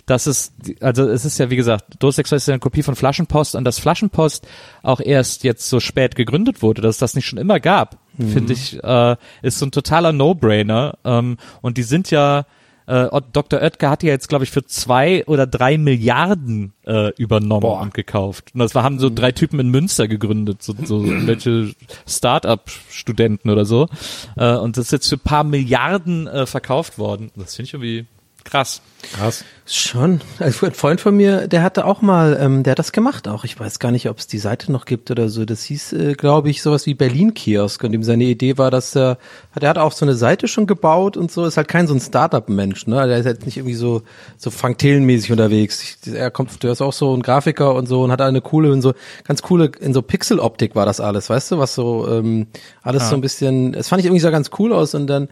[0.04, 3.54] dass es, also es ist ja wie gesagt, Express ist ja eine Kopie von Flaschenpost
[3.54, 4.47] und dass Flaschenpost
[4.83, 8.52] auch erst jetzt so spät gegründet wurde, dass es das nicht schon immer gab, finde
[8.52, 10.99] ich, äh, ist so ein totaler No-Brainer.
[11.04, 12.45] Ähm, und die sind ja,
[12.90, 13.61] äh, Dr.
[13.62, 17.80] Oetker hat ja jetzt, glaube ich, für zwei oder drei Milliarden äh, übernommen Boah.
[17.80, 18.50] und gekauft.
[18.52, 21.73] Und das war, haben so drei Typen in Münster gegründet, so, so welche
[22.09, 23.88] Start-up-Studenten oder so.
[24.37, 27.30] Äh, und das ist jetzt für ein paar Milliarden äh, verkauft worden.
[27.37, 28.06] Das finde ich irgendwie
[28.50, 28.83] krass.
[29.14, 29.45] Krass.
[29.66, 30.21] Schon.
[30.40, 33.45] Also ein Freund von mir, der hatte auch mal, ähm, der hat das gemacht auch.
[33.45, 35.45] Ich weiß gar nicht, ob es die Seite noch gibt oder so.
[35.45, 37.85] Das hieß, äh, glaube ich, sowas wie Berlin Kiosk.
[37.85, 39.19] Und ihm seine Idee war, dass er,
[39.61, 41.45] der hat auch so eine Seite schon gebaut und so.
[41.45, 43.07] Ist halt kein so ein Startup-Mensch, ne?
[43.07, 44.02] Der ist halt nicht irgendwie so
[44.37, 45.83] so Frank Thelen-mäßig unterwegs.
[45.83, 48.73] Ich, er kommt, der ist auch so ein Grafiker und so und hat eine coole
[48.73, 52.49] und so ganz coole in so Pixel-Optik war das alles, weißt du, was so ähm,
[52.83, 53.75] alles so ein bisschen.
[53.75, 55.28] Es fand ich irgendwie so ganz cool aus und dann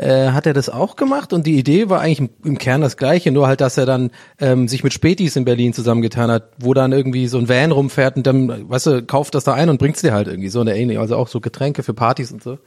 [0.00, 2.96] äh, hat er das auch gemacht und die Idee war eigentlich im, im Kern das
[2.96, 6.72] gleiche, nur halt, dass er dann ähm, sich mit Spätis in Berlin zusammengetan hat, wo
[6.72, 9.78] dann irgendwie so ein Van rumfährt und dann, weißt du, kauft das da ein und
[9.78, 12.58] bringt's dir halt irgendwie so eine ähnliche, also auch so Getränke für Partys und so.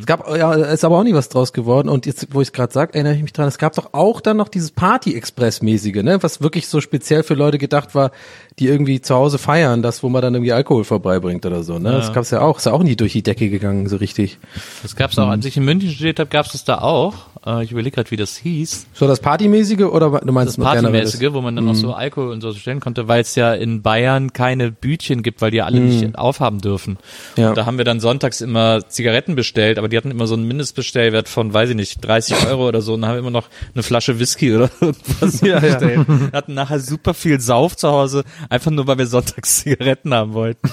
[0.00, 2.52] Es gab, ja, ist aber auch nie was draus geworden und jetzt, wo ich es
[2.52, 6.22] gerade sage, erinnere ich mich dran, es gab doch auch dann noch dieses Party-Express-mäßige, ne,
[6.22, 8.10] was wirklich so speziell für Leute gedacht war,
[8.58, 11.92] die irgendwie zu Hause feiern, das, wo man dann irgendwie Alkohol vorbeibringt oder so, ne,
[11.92, 14.38] das gab's ja auch, ist ja auch nie durch die Decke gegangen, so richtig.
[14.82, 17.14] Das gab's auch, als ich in München studiert habe, gab's das da auch.
[17.44, 18.86] Äh, ich überlege gerade, wie das hieß.
[18.94, 20.64] So das Partymäßige oder du meinst Das?
[20.64, 23.82] Partymäßige, wo man dann auch so Alkohol und so stellen konnte, weil es ja in
[23.82, 26.98] Bayern keine Bütchen gibt, weil die alle nicht aufhaben dürfen.
[27.36, 27.48] Ja.
[27.50, 30.46] Und da haben wir dann sonntags immer Zigaretten bestellt, aber die hatten immer so einen
[30.46, 34.18] Mindestbestellwert von, weiß ich nicht, 30 Euro oder so und haben immer noch eine Flasche
[34.18, 35.60] Whisky oder irgendwas Ja, ja.
[35.60, 36.08] bestellt.
[36.08, 40.32] Wir hatten nachher super viel Sauf zu Hause, einfach nur, weil wir sonntags Zigaretten haben
[40.32, 40.68] wollten.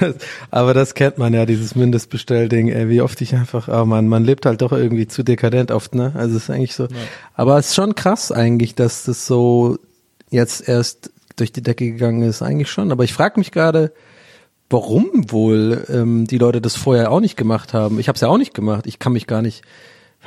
[0.00, 0.14] Das,
[0.50, 4.24] aber das kennt man ja, dieses Mindestbestellding, ey, wie oft ich einfach, oh man, man
[4.24, 6.12] lebt halt doch irgendwie zu dekadent oft, ne?
[6.14, 6.88] Also es ist eigentlich so.
[7.34, 9.78] Aber es ist schon krass eigentlich, dass das so
[10.30, 12.92] jetzt erst durch die Decke gegangen ist, eigentlich schon.
[12.92, 13.92] Aber ich frage mich gerade,
[14.70, 18.00] warum wohl ähm, die Leute das vorher auch nicht gemacht haben.
[18.00, 18.86] Ich habe es ja auch nicht gemacht.
[18.86, 19.62] Ich kann mich gar nicht,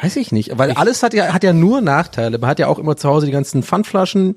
[0.01, 2.37] weiß ich nicht, weil alles hat ja hat ja nur Nachteile.
[2.37, 4.35] Man hat ja auch immer zu Hause die ganzen Pfandflaschen.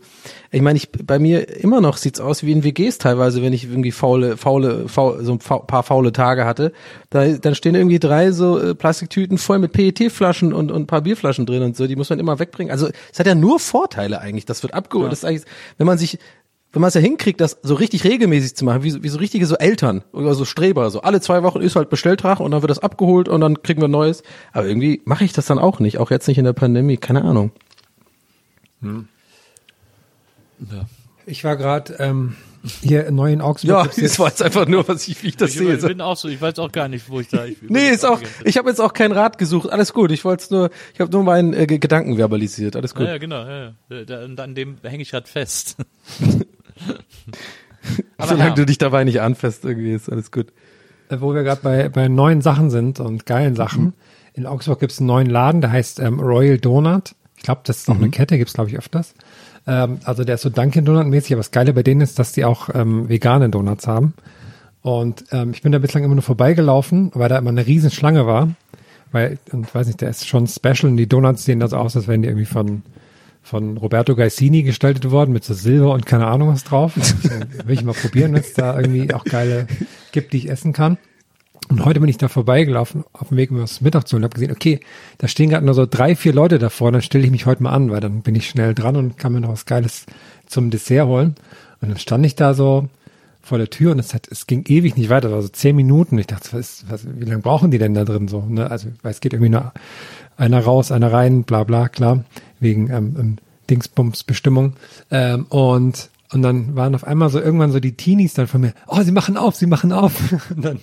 [0.51, 3.64] Ich meine, ich bei mir immer noch sieht's aus wie in WGs teilweise, wenn ich
[3.64, 6.73] irgendwie faule faule faul, so ein paar faule Tage hatte.
[7.11, 11.01] Da dann stehen irgendwie drei so äh, Plastiktüten voll mit PET-Flaschen und und ein paar
[11.01, 11.87] Bierflaschen drin und so.
[11.87, 12.71] Die muss man immer wegbringen.
[12.71, 14.47] Also es hat ja nur Vorteile eigentlich.
[14.47, 15.11] Das wird abgeholt.
[15.11, 15.44] Das ist eigentlich,
[15.77, 16.18] wenn man sich
[16.72, 19.18] wenn man es ja hinkriegt, das so richtig regelmäßig zu machen, wie, so- wie so
[19.18, 22.61] richtige so Eltern oder so Streber, so alle zwei Wochen ist halt Bestelltag und dann
[22.62, 24.22] wird das abgeholt und dann kriegen wir Neues.
[24.52, 27.22] Aber irgendwie mache ich das dann auch nicht, auch jetzt nicht in der Pandemie, keine
[27.24, 27.52] Ahnung.
[31.26, 32.37] Ich war gerade ähm,
[32.83, 33.70] hier neu in Augsburg.
[33.70, 35.76] Ja, das jetzt- war jetzt einfach nur, was ich, wie ich das Ich sehe.
[35.76, 37.44] bin auch so, ich weiß auch gar nicht, wo ich da.
[37.44, 39.70] Ich Nee, ist auch, ich habe jetzt auch keinen Rat gesucht.
[39.70, 40.11] Alles gut.
[40.11, 42.76] Ich wollte es nur, ich habe nur meinen äh, Ge- Gedanken verbalisiert.
[42.76, 43.07] Alles gut.
[43.07, 43.44] Ja, ja, genau.
[43.44, 44.04] Ja, ja.
[44.04, 45.76] Da, da, an dem hänge ich gerade fest.
[48.16, 48.54] Aber Solange ja.
[48.54, 50.52] du dich dabei nicht anfasst, irgendwie ist alles gut.
[51.08, 53.94] äh, wo wir gerade bei, bei neuen Sachen sind und geilen Sachen.
[54.34, 57.14] In Augsburg gibt's einen neuen Laden, der heißt ähm, Royal Donut.
[57.36, 59.14] Ich glaube, das ist auch eine Kette, gibt's glaube ich öfters.
[59.66, 62.32] Ähm, also der ist so Dunkin' Donut mäßig, aber das Geile bei denen ist, dass
[62.32, 64.14] die auch ähm, vegane Donuts haben.
[64.82, 68.26] Und ähm, ich bin da bislang immer nur vorbeigelaufen, weil da immer eine riesen Schlange
[68.26, 68.50] war.
[69.10, 71.96] Weil, und weiß nicht, der ist schon special und die Donuts sehen da so aus,
[71.96, 72.82] als wären die irgendwie von,
[73.48, 76.96] von Roberto Gaisini gestaltet worden mit so Silber und keine Ahnung was drauf.
[76.96, 79.66] Will ich mal probieren, wenn es da irgendwie auch geile
[80.12, 80.98] gibt, die ich essen kann.
[81.70, 84.34] Und heute bin ich da vorbeigelaufen, auf dem Weg, um was Mittag zu holen, habe
[84.34, 84.80] gesehen, okay,
[85.18, 87.72] da stehen gerade nur so drei, vier Leute davor, dann stelle ich mich heute mal
[87.72, 90.06] an, weil dann bin ich schnell dran und kann mir noch was Geiles
[90.46, 91.34] zum Dessert holen.
[91.80, 92.88] Und dann stand ich da so
[93.42, 96.18] vor der Tür und es, hat, es ging ewig nicht weiter, also zehn Minuten.
[96.18, 98.42] Ich dachte, was, was, wie lange brauchen die denn da drin so?
[98.42, 98.70] Ne?
[98.70, 99.72] Also, weil es geht irgendwie nur
[100.37, 102.24] einer raus, einer rein, bla bla, klar,
[102.61, 103.37] wegen ähm, ähm,
[103.71, 104.75] Dingsbums-Bestimmung.
[105.11, 108.75] Ähm, und, und dann waren auf einmal so irgendwann so die Teenies dann von mir,
[108.87, 110.14] oh, sie machen auf, sie machen auf.
[110.51, 110.81] Und dann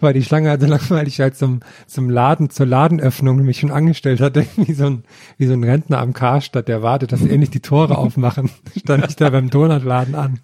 [0.00, 3.60] war die Schlange halt so lang, weil ich halt zum, zum Laden, zur Ladenöffnung mich
[3.60, 5.04] schon angestellt hatte, wie so ein,
[5.38, 9.06] wie so ein Rentner am Karstadt, der wartet, dass sie endlich die Tore aufmachen, stand
[9.08, 10.40] ich da beim Donutladen an.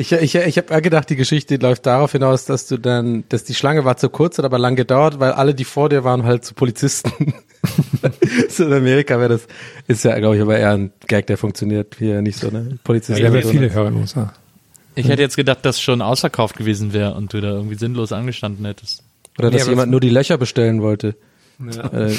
[0.00, 3.54] Ich, ich, ich habe gedacht, die Geschichte läuft darauf hinaus, dass du dann, dass die
[3.54, 6.42] Schlange war zu kurz, hat aber lang gedauert, weil alle, die vor dir waren, halt
[6.42, 7.34] zu Polizisten.
[8.48, 9.46] so in Amerika wäre das,
[9.88, 12.78] ist ja, glaube ich, aber eher ein Gag, der funktioniert hier nicht so, ne?
[12.82, 13.22] Polizisten.
[13.22, 13.74] Ja, ja so, viele ne?
[13.74, 14.32] Hörer in den USA.
[14.94, 18.64] Ich hätte jetzt gedacht, dass schon ausverkauft gewesen wäre und du da irgendwie sinnlos angestanden
[18.64, 19.02] hättest.
[19.38, 21.14] Oder Nee, dass jemand nur die Löcher bestellen wollte.
[21.68, 22.14] Äh,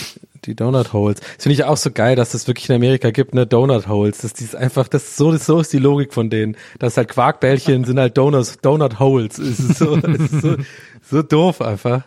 [0.45, 1.19] die Donut Holes.
[1.19, 4.19] Das finde ich auch so geil, dass es wirklich in Amerika gibt, ne, Donut Holes.
[4.19, 6.55] Das ist einfach, das ist so, das so ist die Logik von denen.
[6.79, 9.37] Das ist halt Quarkbällchen sind halt Donuts, Donut Holes.
[9.37, 10.55] Es ist so, es ist so,
[11.09, 12.03] so doof einfach.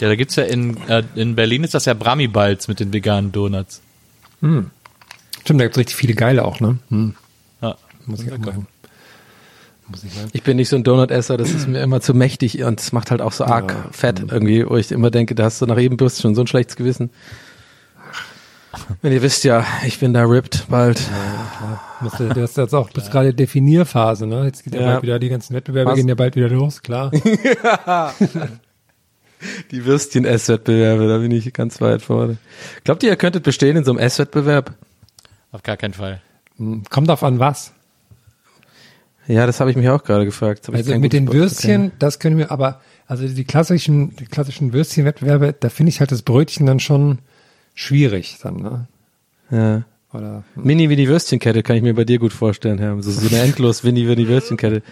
[0.00, 3.32] Ja, da gibt's ja in, äh, in Berlin ist das ja Brami-Balz mit den veganen
[3.32, 3.82] Donuts.
[5.42, 6.78] Stimmt, da gibt's richtig viele geile auch, ne?
[6.88, 7.14] Hm.
[7.60, 7.76] Ja.
[8.06, 8.66] Muss ich auch machen.
[9.90, 10.28] Muss ich sagen.
[10.32, 13.10] Ich bin nicht so ein Donut-Esser, das ist mir immer zu mächtig und es macht
[13.10, 15.96] halt auch so arg fett irgendwie, wo ich immer denke, da hast du nach jedem
[15.96, 17.10] Bürst schon so ein schlechtes Gewissen.
[19.02, 21.00] Wenn ihr wisst ja, ich bin da ripped bald.
[22.00, 24.44] Musst du, du hast jetzt auch bis gerade Definierphase, ne?
[24.44, 24.86] Jetzt geht ja, Ja.
[24.92, 25.96] bald wieder, die ganzen Wettbewerbe Was?
[25.96, 27.10] gehen ja bald wieder los, klar.
[29.70, 32.36] Die Würstchen-Esswettbewerbe, da bin ich ganz weit vorne.
[32.84, 34.74] Glaubt ihr, ihr könntet bestehen in so einem Esswettbewerb?
[35.50, 36.20] Auf gar keinen Fall.
[36.58, 37.72] Hm, Kommt auf an was.
[39.30, 40.68] Ja, das habe ich mich auch gerade gefragt.
[40.72, 45.68] Also mit den Würstchen, das können wir aber, also die klassischen, die klassischen Würstchenwettbewerbe, da
[45.68, 47.18] finde ich halt das Brötchen dann schon
[47.74, 48.88] schwierig dann, ne?
[49.50, 49.84] Ja.
[50.12, 53.00] Oder Mini wie die Würstchenkette kann ich mir bei dir gut vorstellen, Herr.
[53.00, 54.82] So, so eine endlos Winnie wie die Würstchenkette,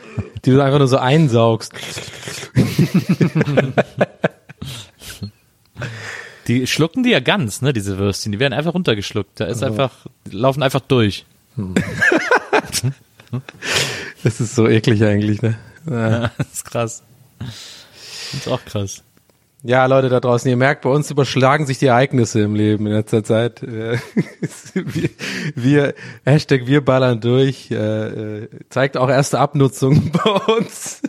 [0.44, 1.72] die du einfach nur so einsaugst.
[6.46, 8.32] Die schlucken die ja ganz, ne, diese Würstchen.
[8.32, 9.38] Die werden einfach runtergeschluckt.
[9.38, 11.26] Da ist einfach, die laufen einfach durch.
[14.24, 15.56] Das ist so eklig eigentlich, ne?
[15.88, 16.30] Ja.
[16.38, 17.02] das ist krass.
[17.38, 19.02] Das ist auch krass.
[19.64, 22.92] Ja, Leute da draußen, ihr merkt, bei uns überschlagen sich die Ereignisse im Leben in
[22.92, 23.60] letzter Zeit.
[24.74, 25.10] Wir,
[25.56, 31.02] wir, Hashtag wir ballern durch, äh, äh, zeigt auch erste Abnutzung bei uns.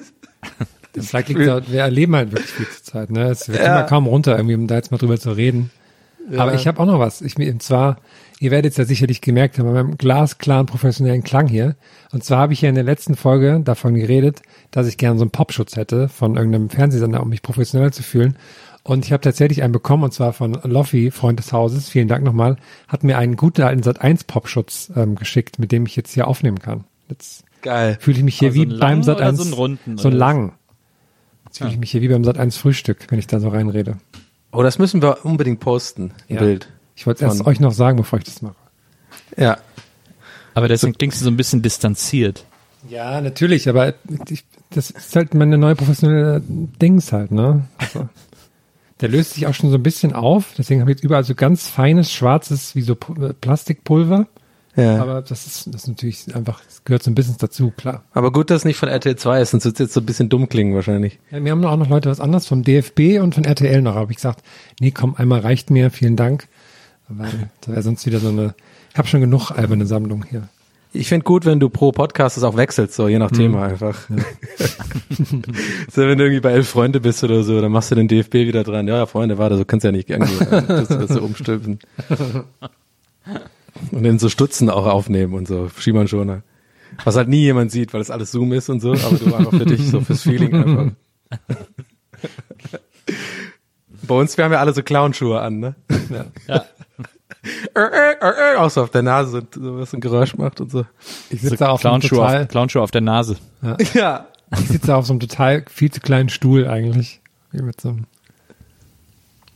[0.93, 3.29] das liegt da, wir erleben halt wirklich viel zur Zeit, ne?
[3.29, 3.79] Es, wir kommen Ja.
[3.81, 5.69] ja kaum runter, irgendwie, um da jetzt mal drüber zu reden.
[6.37, 7.21] Aber ich habe auch noch was.
[7.21, 7.97] Ich mir und zwar,
[8.39, 11.75] ihr werdet es ja sicherlich gemerkt haben, bei meinem glasklaren professionellen Klang hier.
[12.11, 15.23] Und zwar habe ich ja in der letzten Folge davon geredet, dass ich gerne so
[15.23, 18.37] einen Popschutz hätte von irgendeinem Fernsehsender, um mich professionell zu fühlen.
[18.83, 21.89] Und ich habe tatsächlich einen bekommen, und zwar von Loffi, Freund des Hauses.
[21.89, 22.57] Vielen Dank nochmal.
[22.87, 26.27] Hat mir einen guten alten Sat 1 Popschutz ähm, geschickt, mit dem ich jetzt hier
[26.27, 26.85] aufnehmen kann.
[27.09, 27.97] Jetzt Geil.
[27.99, 29.37] fühle ich mich hier Also wie beim langen Sat oder 1.
[29.37, 30.53] so einen runden, So lang.
[31.45, 33.97] Jetzt fühle ich mich hier wie beim Sat 1 Frühstück, wenn ich da so reinrede.
[34.51, 36.39] Oh, das müssen wir unbedingt posten, ein Ja.
[36.41, 36.69] Bild.
[36.95, 38.55] Ich wollte es erst euch noch sagen, bevor ich das mache.
[39.37, 39.57] Ja.
[40.53, 42.45] Aber deswegen klingst du so ein bisschen distanziert.
[42.89, 43.93] Ja, natürlich, aber
[44.29, 47.65] ich, das ist halt meine neue professionelle Dings halt, ne?
[47.77, 48.09] Also,
[49.01, 51.35] der löst sich auch schon so ein bisschen auf, deswegen habe ich jetzt überall so
[51.35, 54.27] ganz feines, schwarzes, wie so Pu- Plastikpulver.
[54.79, 55.01] Ja.
[55.01, 58.03] Aber das ist, das ist natürlich einfach, das gehört so ein bisschen dazu, klar.
[58.13, 60.05] Aber gut, dass es nicht von RTL 2 ist, sonst wird es jetzt so ein
[60.05, 61.19] bisschen dumm klingen wahrscheinlich.
[61.31, 64.11] Ja, wir haben auch noch Leute was anderes vom DFB und von RTL noch, habe
[64.11, 64.43] ich gesagt,
[64.79, 66.47] nee, komm, einmal reicht mir, vielen Dank.
[67.09, 68.55] Weil das wäre sonst wieder so eine,
[68.91, 70.47] ich habe schon genug alberne Sammlung hier.
[70.91, 73.95] Ich finde gut, wenn du pro Podcast es auch wechselst, so je nach Thema einfach.
[75.91, 78.33] so, wenn du irgendwie bei elf Freunde bist oder so, dann machst du den DFB
[78.33, 78.87] wieder dran.
[78.87, 81.77] Ja, Freunde, warte, so kannst du ja nicht irgendwie das, das so umstülpen.
[83.91, 86.43] Und in so Stutzen auch aufnehmen und so, Schiemann-Schoner.
[87.03, 89.51] Was halt nie jemand sieht, weil das alles Zoom ist und so, aber du einfach
[89.51, 90.91] für dich, so fürs Feeling einfach.
[94.03, 95.75] Bei uns, wir haben ja alle so Clownschuhe an, ne?
[96.09, 96.25] Ja.
[96.47, 96.65] Ja.
[97.75, 100.59] Äh, äh, äh, äh, auch so auf der Nase, und so was ein Geräusch macht
[100.59, 100.85] und so.
[101.29, 103.37] Ich sitze da auf einem Clownschuhe total, auf, Clownschuhe auf der Nase.
[103.93, 104.25] Ja.
[104.53, 107.21] ich sitze da auf so einem total viel zu kleinen Stuhl eigentlich.
[107.51, 108.05] Wie mit so einem,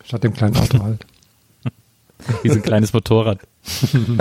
[0.03, 1.05] statt dem kleinen Auto halt.
[2.41, 3.39] Wie so ein kleines Motorrad.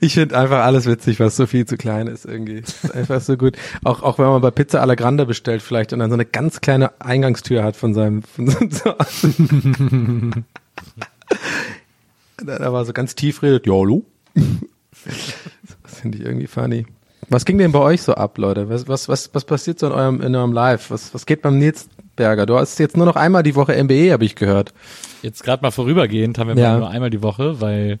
[0.00, 2.58] Ich finde einfach alles witzig, was so viel zu klein ist irgendwie.
[2.58, 3.56] Ist einfach so gut.
[3.84, 6.60] Auch, auch wenn man bei Pizza alla Grande bestellt vielleicht und dann so eine ganz
[6.60, 10.44] kleine Eingangstür hat von seinem, von seinem
[12.44, 14.04] da war so ganz tief redet, ja, hallo.
[15.82, 16.86] Das finde ich irgendwie funny.
[17.28, 18.68] Was ging denn bei euch so ab, Leute?
[18.68, 20.90] Was, was, was, was passiert so in eurem, in eurem Live?
[20.90, 22.46] Was, was geht beim Nils Berger?
[22.46, 24.72] Du hast jetzt nur noch einmal die Woche MBE, habe ich gehört.
[25.22, 26.72] Jetzt gerade mal vorübergehend haben wir Ja.
[26.72, 27.98] mal nur einmal die Woche, weil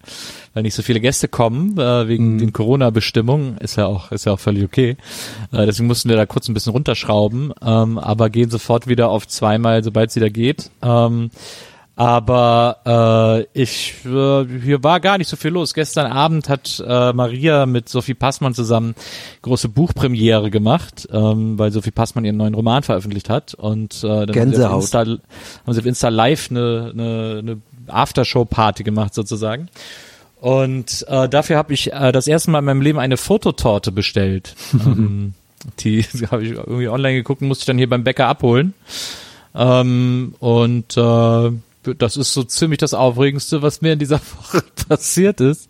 [0.52, 4.32] weil nicht so viele Gäste kommen äh, wegen den Corona-Bestimmungen ist ja auch ist ja
[4.32, 4.96] auch völlig okay.
[5.52, 9.26] Äh, deswegen mussten wir da kurz ein bisschen runterschrauben, ähm, aber gehen sofort wieder auf
[9.26, 10.70] zweimal, sobald es wieder geht.
[10.82, 11.30] Ähm,
[11.96, 15.74] aber äh, ich äh, hier war gar nicht so viel los.
[15.74, 18.94] Gestern Abend hat äh, Maria mit Sophie Passmann zusammen
[19.42, 24.32] große Buchpremiere gemacht, ähm, weil Sophie Passmann ihren neuen Roman veröffentlicht hat und äh, dann
[24.32, 24.72] Gänsehaut.
[24.72, 25.22] Haben sie, auf Insta,
[25.66, 29.68] haben sie auf Insta Live eine, eine, eine Aftershow-Party gemacht sozusagen.
[30.40, 34.56] Und äh, dafür habe ich äh, das erste Mal in meinem Leben eine Fototorte bestellt.
[34.72, 35.34] ähm,
[35.80, 38.74] die habe ich irgendwie online geguckt und musste ich dann hier beim Bäcker abholen.
[39.54, 41.50] Ähm, und äh,
[41.98, 45.68] das ist so ziemlich das Aufregendste, was mir in dieser Woche passiert ist.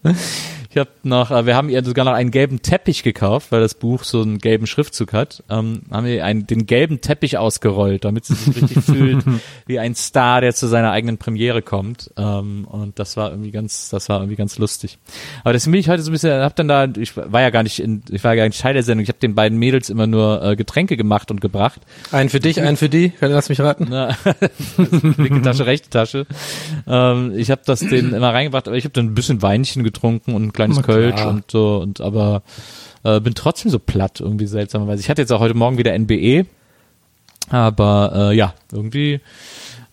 [0.74, 3.74] Ich habe noch, äh, wir haben ihr sogar noch einen gelben Teppich gekauft, weil das
[3.74, 5.44] Buch so einen gelben Schriftzug hat.
[5.48, 9.24] Ähm, haben wir einen, den gelben Teppich ausgerollt, damit sie sich richtig fühlt
[9.66, 12.10] wie ein Star, der zu seiner eigenen Premiere kommt.
[12.16, 14.98] Ähm, und das war irgendwie ganz, das war irgendwie ganz lustig.
[15.44, 17.62] Aber deswegen bin ich heute so ein bisschen, hab dann da, ich war ja gar
[17.62, 19.04] nicht in, ich war ja gar nicht Teil der Sendung.
[19.04, 21.82] Ich habe den beiden Mädels immer nur äh, Getränke gemacht und gebracht.
[22.10, 23.12] Einen für dich, einen für die.
[23.20, 23.86] Lass mich raten.
[23.90, 24.16] Na,
[25.18, 26.26] linke Tasche, rechte Tasche.
[26.88, 30.34] Ähm, ich habe das denen immer reingebracht, aber ich habe dann ein bisschen Weinchen getrunken
[30.34, 30.86] und ein kleines.
[30.86, 32.42] Kölsch und so und aber
[33.02, 35.00] äh, bin trotzdem so platt irgendwie seltsamerweise.
[35.00, 36.46] Ich hatte jetzt auch heute Morgen wieder NBE,
[37.50, 39.20] aber äh, ja irgendwie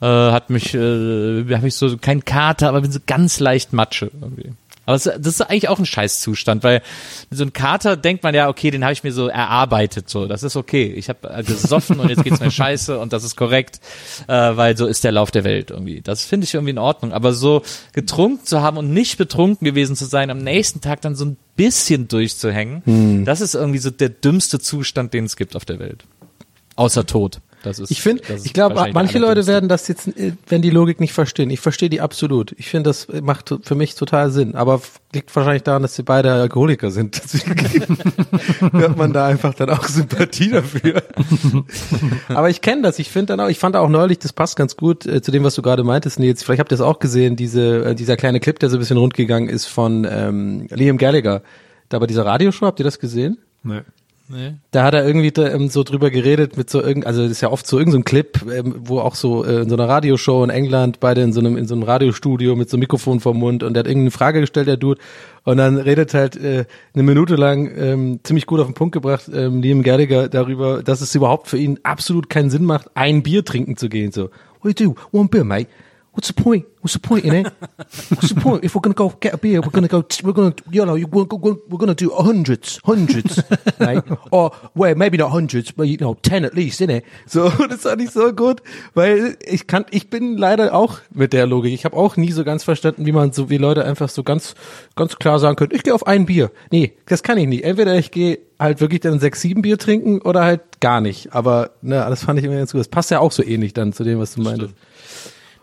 [0.01, 4.11] äh, hat mich, äh, habe ich so kein Kater, aber bin so ganz leicht Matsche
[4.19, 4.51] irgendwie.
[4.91, 6.81] Aber das, das ist eigentlich auch ein Scheißzustand, weil
[7.29, 10.43] so ein Kater denkt man ja, okay, den habe ich mir so erarbeitet, so, das
[10.43, 10.93] ist okay.
[10.93, 13.79] Ich habe äh, gesoffen und jetzt geht's mir scheiße und das ist korrekt,
[14.27, 16.01] äh, weil so ist der Lauf der Welt irgendwie.
[16.01, 17.13] Das finde ich irgendwie in Ordnung.
[17.13, 17.61] Aber so
[17.93, 21.37] getrunken zu haben und nicht betrunken gewesen zu sein, am nächsten Tag dann so ein
[21.55, 22.81] bisschen durchzuhängen,
[23.25, 26.03] das ist irgendwie so der dümmste Zustand, den es gibt auf der Welt.
[26.75, 27.39] Außer Tod.
[27.63, 30.99] Das ist, Ich finde, ich glaube, manche Leute werden das jetzt, äh, wenn die Logik
[30.99, 31.49] nicht verstehen.
[31.49, 32.53] Ich verstehe die absolut.
[32.57, 34.55] Ich finde, das macht für mich total Sinn.
[34.55, 34.81] Aber
[35.13, 37.21] liegt wahrscheinlich daran, dass sie beide Alkoholiker sind.
[37.23, 37.97] Deswegen
[38.71, 41.03] hört man da einfach dann auch Sympathie dafür.
[42.29, 42.99] Aber ich kenne das.
[42.99, 45.43] Ich finde dann auch, ich fand auch neulich, das passt ganz gut äh, zu dem,
[45.43, 46.43] was du gerade meintest, Nils.
[46.43, 48.97] Vielleicht habt ihr es auch gesehen, diese, äh, dieser kleine Clip, der so ein bisschen
[48.97, 51.41] rundgegangen ist von ähm, Liam Gallagher.
[51.89, 53.37] Da bei dieser Radioshow, habt ihr das gesehen?
[53.63, 53.81] Nee.
[54.31, 54.53] Nee.
[54.71, 57.49] Da hat er irgendwie ähm, so drüber geredet mit so irgend, also das ist ja
[57.49, 60.49] oft so irgendein so Clip, ähm, wo auch so äh, in so einer Radioshow in
[60.49, 63.63] England beide in so einem in so einem Radiostudio mit so einem Mikrofon vorm Mund
[63.63, 65.01] und der hat irgendeine Frage gestellt, der Dude,
[65.43, 69.29] und dann redet halt äh, eine Minute lang ähm, ziemlich gut auf den Punkt gebracht
[69.33, 73.43] ähm, Liam Gallagher darüber, dass es überhaupt für ihn absolut keinen Sinn macht, ein Bier
[73.43, 74.11] trinken zu gehen.
[74.11, 74.29] So,
[74.61, 74.95] what do you do?
[75.11, 75.67] One beer, mate.
[76.13, 76.65] What's the point?
[76.81, 77.53] What's the point in it?
[78.09, 78.65] What's the point?
[78.65, 80.03] If we're gonna go get a beer, we're gonna go.
[80.23, 83.41] We're gonna, you know, we're gonna, we're gonna do hundreds, hundreds,
[83.79, 84.03] right?
[84.29, 87.03] Or well, maybe not hundreds, but you know, ten at least, innit?
[87.27, 88.61] So, das fand ich so gut,
[88.93, 91.73] weil ich kann, ich bin leider auch mit der Logik.
[91.73, 94.55] Ich habe auch nie so ganz verstanden, wie man so, wie Leute einfach so ganz,
[94.97, 96.51] ganz klar sagen können: Ich gehe auf ein Bier.
[96.71, 97.63] Nee, das kann ich nicht.
[97.63, 101.33] Entweder ich gehe halt wirklich dann sechs, sieben Bier trinken oder halt gar nicht.
[101.33, 102.79] Aber ne, das fand ich immer ganz gut.
[102.79, 104.73] Das passt ja auch so ähnlich dann zu dem, was du meintest.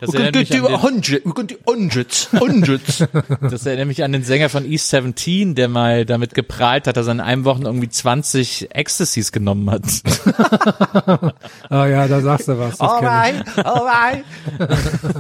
[0.01, 1.25] Das erinnert, mich do an den, hundred.
[1.67, 3.05] Hundreds, hundreds.
[3.51, 7.07] das erinnert mich an den Sänger von East 17, der mal damit geprahlt hat, dass
[7.07, 9.83] er in einem Wochen irgendwie 20 Ecstasies genommen hat.
[11.71, 12.79] Ah ja, da sagst du was.
[12.79, 14.25] Das alright, alright.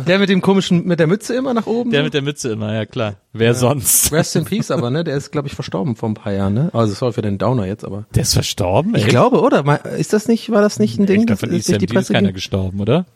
[0.06, 1.90] Der mit dem komischen, mit der Mütze immer nach oben.
[1.90, 3.16] Der mit der Mütze immer, ja klar.
[3.32, 4.12] Wer sonst?
[4.12, 6.70] Rest in Peace, aber ne, der ist glaube ich verstorben vor ein paar Jahren, ne?
[6.72, 8.94] Also sorry für den Downer jetzt, aber Der ist verstorben?
[8.94, 9.84] ich glaube, oder?
[9.96, 11.78] Ist das nicht, war das nicht ein Ding, Ich das glaube, von ist East durch
[11.78, 12.34] die 17 ist Presse keiner ging?
[12.34, 13.06] gestorben, oder?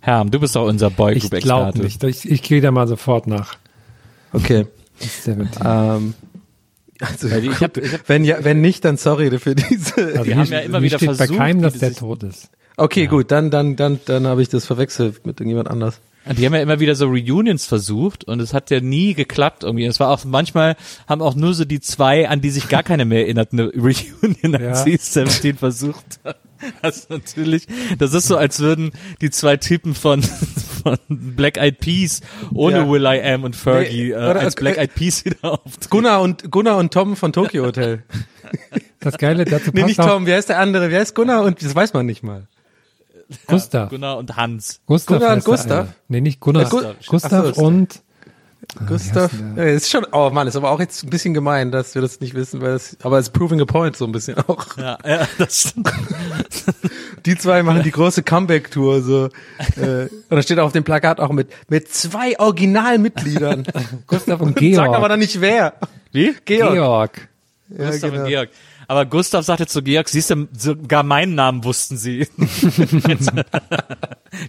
[0.00, 1.42] Herm, du bist doch unser Ich Boygroup-Experte.
[1.44, 2.02] glaube nicht.
[2.04, 3.56] Ich, ich gehe da mal sofort nach.
[4.32, 4.66] Okay.
[4.98, 5.48] 17.
[5.64, 6.14] Ähm,
[7.00, 9.94] also, die- ich hab- ich hab- wenn ja, wenn nicht, dann sorry für diese.
[9.96, 12.50] Also die haben ja immer wieder steht versucht, bei keinem, dass der tot ist.
[12.76, 16.00] Okay, gut, dann, dann, dann, dann habe ich das verwechselt mit irgendjemand anders.
[16.36, 19.86] Die haben ja immer wieder so Reunions versucht und es hat ja nie geklappt irgendwie.
[19.86, 20.76] Es war auch manchmal
[21.08, 24.52] haben auch nur so die zwei, an die sich gar keiner mehr erinnert, eine Reunion
[24.60, 24.68] Ja.
[24.68, 26.38] als sie 17 versucht haben.
[26.82, 27.66] Das natürlich,
[27.98, 28.90] das ist so, als würden
[29.20, 30.22] die zwei Typen von,
[30.82, 32.20] von Black Eyed Peas
[32.52, 32.88] ohne Ja.
[32.88, 35.86] Will I Am und Fergie Nee, äh, oder- als Black Eyed Peas wieder auftreten.
[35.90, 38.02] Gunnar und Gunnar und Tom von Tokyo Hotel.
[39.00, 40.90] Das Geile dazu nee, nicht Tom, wie heißt der andere?
[40.90, 42.46] Wie heißt Gunnar und das weiß man nicht mal.
[43.46, 43.90] Gustav.
[43.90, 44.80] Gunnar und Hans.
[44.86, 45.88] Gustav Gunnar und Gustav?
[46.08, 46.62] Nee, nicht Gunnar.
[46.64, 48.02] Ja, Gu- Gustav Ach so, ist- und
[48.86, 49.32] Gustav.
[49.32, 52.02] heißt Ja, ist schon, oh Mann, ist aber auch jetzt ein bisschen gemein, dass wir
[52.02, 54.76] das nicht wissen, weil das, aber es ist proving a point so ein bisschen auch.
[54.76, 55.90] Ja, ja das stimmt.
[57.26, 59.28] Die zwei machen die große Comeback-Tour so.
[59.76, 63.64] Äh, und da steht auf dem Plakat auch mit mit zwei Originalmitgliedern.
[64.06, 65.08] Gustav und Sag aber Georg.
[65.08, 65.74] dann nicht wer.
[66.12, 66.34] Wie?
[66.44, 66.74] Georg.
[66.74, 67.28] Georg.
[67.70, 68.22] Ja, Gustav genau.
[68.22, 68.50] und Georg.
[68.90, 72.26] Aber Gustav sagte zu Georg, siehst du, sogar meinen Namen wussten sie.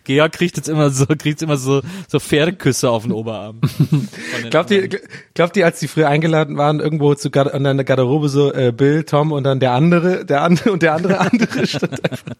[0.05, 3.59] Georg kriegt jetzt immer so, kriegt immer so, so Pferdeküsse auf den Oberarm.
[4.41, 4.87] Den Glaubt ihr,
[5.33, 9.03] glaubt ihr, als die früher eingeladen waren, irgendwo zu an der Garderobe so äh, Bill,
[9.03, 12.33] Tom und dann der andere, der andere und der andere andere stand einfach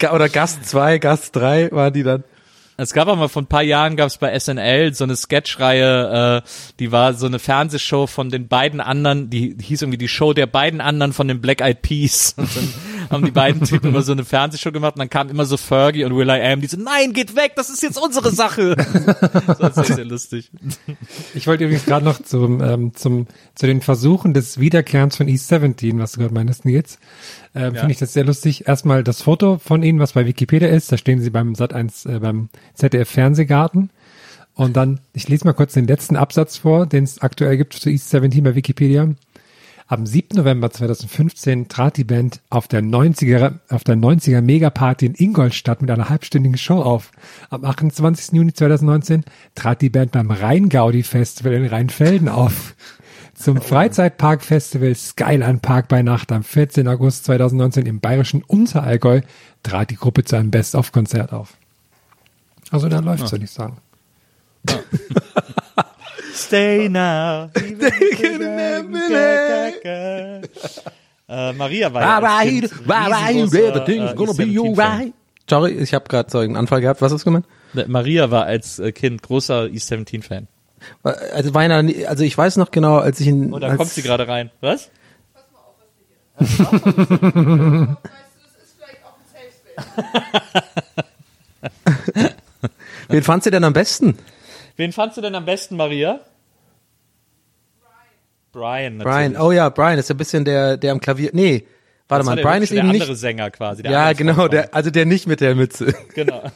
[0.00, 0.12] da.
[0.16, 2.24] Oder Gast zwei, Gast drei waren die dann.
[2.80, 6.42] Es gab auch mal vor ein paar Jahren gab es bei SNL so eine Sketchreihe,
[6.44, 10.32] äh, die war so eine Fernsehshow von den beiden anderen, die hieß irgendwie die Show
[10.32, 12.34] der beiden anderen von den Black Eyed Peas.
[12.38, 12.68] Und dann
[13.10, 16.04] haben die beiden Typen immer so eine Fernsehshow gemacht und dann kam immer so Fergie
[16.04, 18.76] und Will I Am, die so, nein, geht weg, das ist jetzt unsere Sache.
[19.46, 20.50] das war sehr, sehr lustig.
[21.34, 25.98] Ich wollte übrigens gerade noch zum, ähm, zum, zu den Versuchen des Wiederkehrens von E17,
[25.98, 26.98] was du gerade meinst, Nils.
[27.54, 28.68] Ähm, Finde ich das sehr lustig.
[28.68, 30.92] Erstmal das Foto von ihnen, was bei Wikipedia ist.
[30.92, 33.90] Da stehen sie beim Sat 1, äh, beim ZDF Fernsehgarten.
[34.54, 37.88] Und dann, ich lese mal kurz den letzten Absatz vor, den es aktuell gibt zu
[37.88, 39.08] E17 bei Wikipedia.
[39.90, 40.36] Am 7.
[40.36, 45.90] November 2015 trat die Band auf der 90er, auf der 90er Megaparty in Ingolstadt mit
[45.90, 47.10] einer halbstündigen Show auf.
[47.48, 48.32] Am 28.
[48.32, 52.74] Juni 2019 trat die Band beim Rheingaudi Festival in Rheinfelden auf.
[53.38, 56.88] Zum Freizeitpark-Festival Skyline Park bei Nacht am 14.
[56.88, 59.20] August 2019 im bayerischen Unterallgäu
[59.62, 61.56] trat die Gruppe zu einem Best-of-Konzert auf.
[62.72, 63.76] Also da läuft's, würde ich sagen.
[66.34, 67.48] Stay now.
[71.28, 72.72] äh, Maria war ja als Kind
[73.86, 75.12] riesengroßer, äh, E17-Fan.
[75.48, 77.00] Sorry, ich habe gerade so einen Anfall gehabt.
[77.02, 77.46] Was hast du gemeint?
[77.86, 80.48] Maria war als äh, Kind großer E17-Fan.
[81.02, 83.90] Also, war einer, also ich weiß noch genau, als ich in Und da als, kommt
[83.90, 84.50] sie gerade rein.
[84.60, 84.90] Was?
[93.08, 94.18] Wen fandst du denn am besten?
[94.76, 96.20] Wen fandst du denn am besten, Maria?
[98.52, 98.98] Brian.
[98.98, 99.32] Brian, Brian.
[99.32, 99.40] natürlich.
[99.40, 101.30] Oh ja, Brian ist ein bisschen der, der am Klavier.
[101.32, 101.64] Nee,
[102.08, 103.02] warte Das war mal, der Brian ist eben der nicht.
[103.02, 103.82] andere Sänger quasi.
[103.82, 105.94] Der Ja, genau, der, also der nicht mit der Mütze.
[106.14, 106.42] Genau.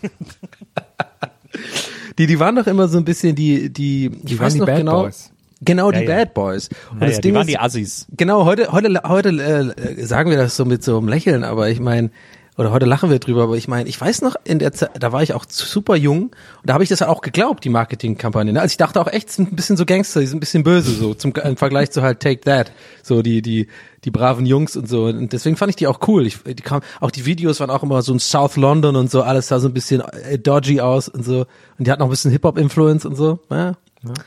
[2.18, 4.66] Die, die waren doch immer so ein bisschen die, die, ich waren weiß die noch
[4.66, 5.02] Bad genau.
[5.02, 5.30] Boys.
[5.64, 6.06] Genau, die Ja.
[6.06, 6.68] Bad Boys.
[6.90, 8.06] Und Ja, das Ding die waren ist, die Assis.
[8.16, 9.28] Genau, heute, heute, heute
[9.76, 12.10] äh, sagen wir das so mit so einem Lächeln, aber ich meine,
[12.58, 15.12] oder heute lachen wir drüber, aber ich meine, ich weiß noch, in der Zeit, da
[15.12, 16.32] war ich auch super jung und
[16.64, 18.52] da habe ich das auch geglaubt, die Marketingkampagne.
[18.52, 18.60] Ne?
[18.60, 20.90] Also ich dachte auch echt, sind ein bisschen so Gangster, die sind ein bisschen böse
[20.90, 22.72] so zum im Vergleich zu halt Take That,
[23.02, 23.68] so die die
[24.04, 25.04] die braven Jungs und so.
[25.04, 26.26] Und deswegen fand ich die auch cool.
[26.26, 29.22] Ich, die kam, auch die Videos waren auch immer so in South London und so,
[29.22, 31.46] alles sah so ein bisschen äh, dodgy aus und so.
[31.78, 33.38] Und die hatten auch ein bisschen Hip Hop Influence und so.
[33.50, 33.74] Ja.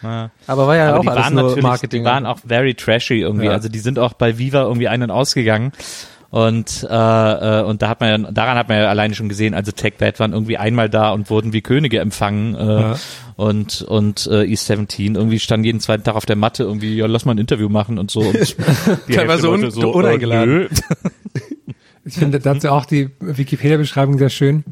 [0.01, 0.31] Ja.
[0.47, 2.03] Aber war ja Aber auch die alles waren nur Marketing.
[2.03, 3.47] die waren auch very trashy irgendwie.
[3.47, 3.51] Ja.
[3.51, 5.73] Also die sind auch bei Viva irgendwie ein- und ausgegangen.
[6.35, 9.53] Und äh, äh, und da hat man ja, daran hat man ja alleine schon gesehen,
[9.53, 12.95] also Tech Bad waren irgendwie einmal da und wurden wie Könige empfangen äh, Ja.
[13.37, 17.23] und und äh, E17 irgendwie standen jeden zweiten Tag auf der Matte irgendwie ja lass
[17.23, 18.57] mal ein Interview machen und so und
[19.09, 20.63] Teilweise un- wollte uneingeladen.
[20.63, 20.67] Äh.
[22.03, 24.65] Ich finde dazu auch die Wikipedia-Beschreibung sehr schön.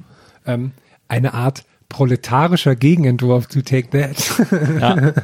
[0.45, 0.71] Ähm,
[1.07, 4.81] eine Art proletarischer Gegenentwurf zu Take That.
[4.81, 5.13] Ja.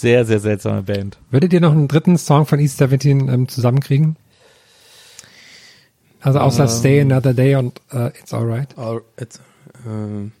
[0.00, 1.18] sehr sehr seltsame Band.
[1.30, 4.16] Würdet ihr noch einen dritten Song von East 17 ähm, zusammenkriegen?
[6.20, 8.76] Also außer Stay Another Day und äh, It's Alright.
[8.78, 9.40] Oh, it's,
[9.86, 10.32] ähm,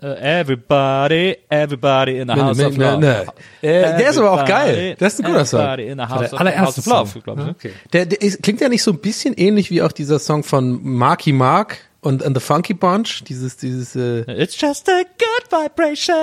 [0.00, 3.00] Uh, everybody, everybody in the house of ne, love.
[3.00, 3.26] ne.
[3.62, 4.94] Äh, der ist aber auch geil.
[4.96, 5.76] Das ist ein guter Song.
[5.80, 7.22] In the house, der allererste house of love, Song.
[7.24, 7.46] glaube ich.
[7.48, 7.54] ne?
[7.58, 7.72] Okay.
[7.92, 10.78] Der, der ist, klingt ja nicht so ein bisschen ähnlich wie auch dieser Song von
[10.84, 13.24] Marky Mark und, and the Funky Bunch.
[13.24, 16.16] Dieses, dieses, äh, It's just a good vibration.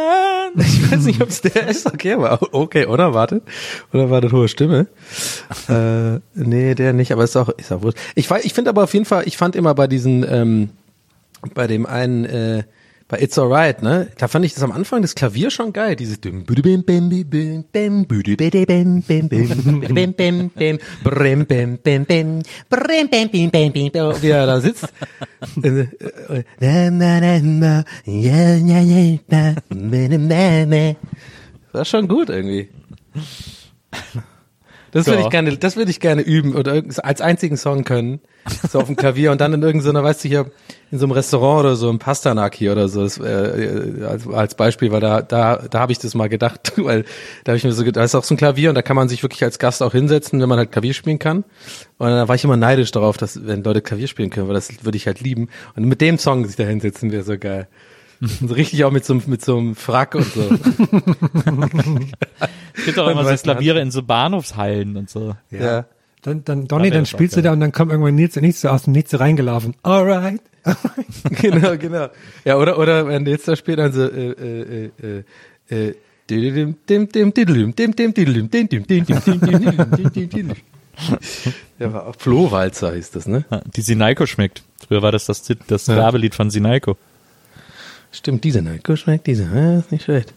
[0.57, 1.85] ich weiß nicht, ob es der ist.
[1.88, 3.13] Okay, aber okay, oder?
[3.13, 3.43] Wartet.
[3.93, 4.88] Oder wartet hohe Stimme?
[5.69, 7.97] äh, nee, der nicht, aber ist auch, ist auch wurscht.
[8.15, 10.69] Ich, weiß- ich finde aber auf jeden Fall, ich fand immer bei diesen, ähm,
[11.53, 12.63] bei dem einen, äh,
[13.07, 14.09] bei It's Alright, ne?
[14.17, 15.95] Da fand ich das am Anfang das Klavier schon geil.
[15.95, 16.19] Dieses
[24.21, 24.87] wie er da sitzt.
[25.61, 26.43] Äh, äh,
[31.71, 32.69] war schon gut irgendwie.
[34.95, 38.21] Das würde ich gerne, das würde ich gerne üben oder als einzigen Song können.
[38.71, 40.51] So auf dem Klavier und dann in irgendeiner, weißt du hier,
[40.89, 44.93] in so einem Restaurant oder so, im Pastanaki oder so, das, äh, als, als Beispiel,
[44.93, 47.03] weil da, da, da habe ich das mal gedacht, weil
[47.43, 48.95] da habe ich mir so gedacht, da ist auch so ein Klavier und da kann
[48.95, 51.43] man sich wirklich als Gast auch hinsetzen, wenn man halt Klavier spielen kann.
[51.97, 54.86] Und da war ich immer neidisch darauf, dass, wenn Leute Klavier spielen können, weil das
[54.86, 55.49] würde ich halt lieben.
[55.76, 57.67] Und mit dem Song sich da hinsetzen wäre so geil.
[58.22, 60.41] Und richtig auch mit so, mit so einem Frack und so.
[62.74, 65.36] es gibt auch immer so Klaviere in so Bahnhofshallen und so.
[65.51, 65.59] Ja.
[65.59, 65.86] ja.
[66.22, 68.70] Dann, dann, Donny, dann spielst du da und dann kommt irgendwann Nils und Nils so
[68.70, 69.76] aus dem Nils reingelaufen.
[69.84, 70.41] Alright.
[71.30, 72.07] genau, genau.
[72.43, 74.91] Ja, oder, oder wenn Nils da spielt, dann so, äh, äh,
[75.70, 75.95] äh, äh,
[81.80, 83.45] der war auch Flohwalzer hieß das, ne?
[83.76, 84.63] Die Sineiko schmeckt.
[84.88, 86.97] Früher war das das, das Werbelied von Sineiko.
[88.16, 89.43] Stimmt, diese Nike schmeckt diese.
[89.43, 90.34] Ja, ist nicht schlecht.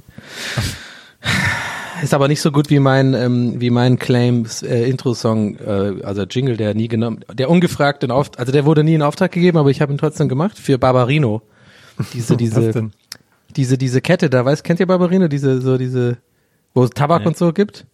[2.03, 6.23] Ist aber nicht so gut wie mein ähm, wie mein Claims äh, Intro-Song, äh, also
[6.23, 9.59] Jingle, der nie genommen, der ungefragt in Auftrag, also der wurde nie in Auftrag gegeben,
[9.59, 11.43] aber ich habe ihn trotzdem gemacht für Barbarino.
[12.13, 12.91] Diese diese
[13.57, 16.19] diese diese Kette, da weiß kennt ihr Barbarino, diese so diese
[16.75, 17.87] wo es Tabak und so gibt?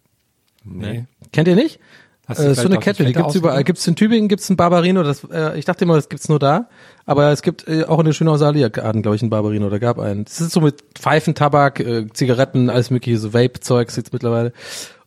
[0.63, 1.05] Nee.
[1.31, 1.79] Kennt ihr nicht?
[2.27, 3.63] Äh, so eine Kette, die gibt's überall.
[3.63, 5.03] Gibt's in Tübingen, gibt's ein Barbarino.
[5.03, 6.67] Das, äh, ich dachte immer, das gibt's nur da.
[7.05, 9.69] Aber es gibt äh, auch in der Schönhauser Allee-Garten, glaube ich, ein Barbarino.
[9.69, 10.25] Da gab einen.
[10.25, 14.53] Das ist so mit Pfeifen, Tabak, äh, Zigaretten, alles mögliche, so Vape-Zeugs jetzt mittlerweile.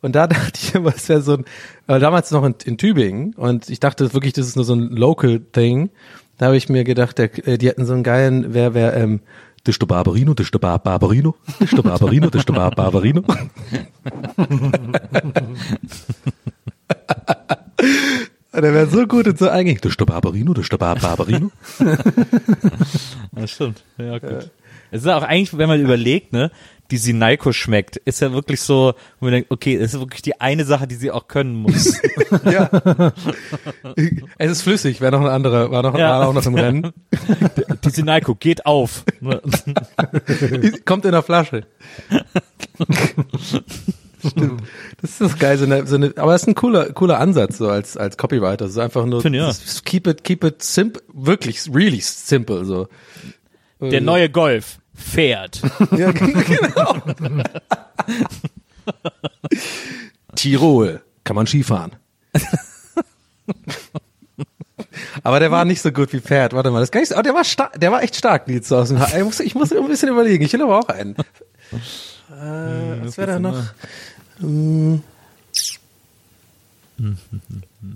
[0.01, 1.45] Und da dachte ich immer, es wäre so ein,
[1.87, 3.33] äh, damals noch in, in Tübingen.
[3.33, 5.89] Und ich dachte wirklich, das ist nur so ein Local-Thing.
[6.37, 9.19] Da habe ich mir gedacht, der, äh, die hatten so einen geilen, wer, wer, ähm,
[9.65, 12.47] das ist der Barbarino, das ist der Bar Barbarino, das ist der Barbarino, das ist
[12.47, 13.23] der Bar Barbarino.
[18.53, 19.81] Der wäre so gut und so eingängig.
[19.81, 21.51] Das ist der Barbarino, das ist der Bar Barbarino.
[23.31, 23.83] Das stimmt.
[23.97, 24.49] Ja, gut.
[24.91, 26.51] Es ist auch eigentlich, wenn man überlegt, ne,
[26.91, 30.41] die Sineiko schmeckt, ist ja wirklich so, wo man denkt, okay, das ist wirklich die
[30.41, 32.01] eine Sache, die sie auch können muss.
[32.45, 32.69] ja.
[34.39, 36.19] Es ist flüssig, wäre noch ein anderer, war noch, Ja.
[36.19, 36.91] war auch noch im Rennen.
[37.85, 39.03] die Sineiko geht auf.
[39.21, 39.39] Ne?
[40.85, 41.67] Kommt in der Flasche.
[44.27, 44.63] Stimmt.
[45.01, 47.57] Das ist das geil, so eine, so eine, aber das ist ein cooler, cooler Ansatz,
[47.57, 48.67] so als, als Copywriter.
[48.67, 49.81] So einfach nur, Finde ich, ja.
[49.85, 52.87] keep it, keep it simple, wirklich, really simple, so.
[53.79, 55.61] Der neue Golf fährt.
[55.97, 56.97] Ja, genau.
[60.35, 61.93] Tirol, kann man Skifahren.
[65.23, 66.53] Aber der war nicht so gut wie Pferd.
[66.53, 68.89] Warte mal, das nicht so, oh, der war stark, der war echt stark, so aus
[68.89, 69.15] dem Haar.
[69.15, 70.43] Ich muss, ich muss ein bisschen überlegen.
[70.43, 71.15] Ich will aber auch einen.
[72.31, 73.63] Äh, was wäre da noch?
[74.39, 75.03] Hm.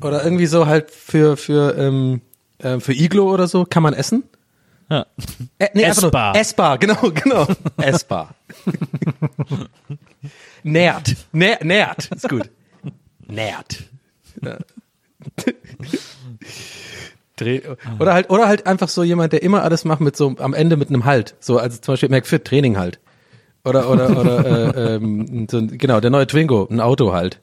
[0.01, 2.21] Oder irgendwie so halt für für ähm,
[2.59, 4.23] äh, für Iglo oder so kann man essen.
[4.89, 5.05] Ja.
[5.59, 6.35] Äh, nee, Essbar.
[6.35, 7.47] Essbar, genau, genau.
[7.77, 8.35] Essbar.
[10.63, 11.15] nährt.
[11.31, 12.11] Nä nährt.
[12.11, 12.49] Ist gut.
[13.27, 13.83] Nährt.
[14.41, 14.57] Ja.
[17.35, 17.61] Dreh,
[17.97, 20.77] oder halt, oder halt einfach so jemand, der immer alles macht mit so, am Ende
[20.77, 21.33] mit einem Halt.
[21.39, 22.99] So, also zum Beispiel McFit Training halt.
[23.65, 24.45] Oder, oder, oder,
[24.75, 27.39] äh, ähm, so, ein- genau, der neue Twingo, ein Auto halt.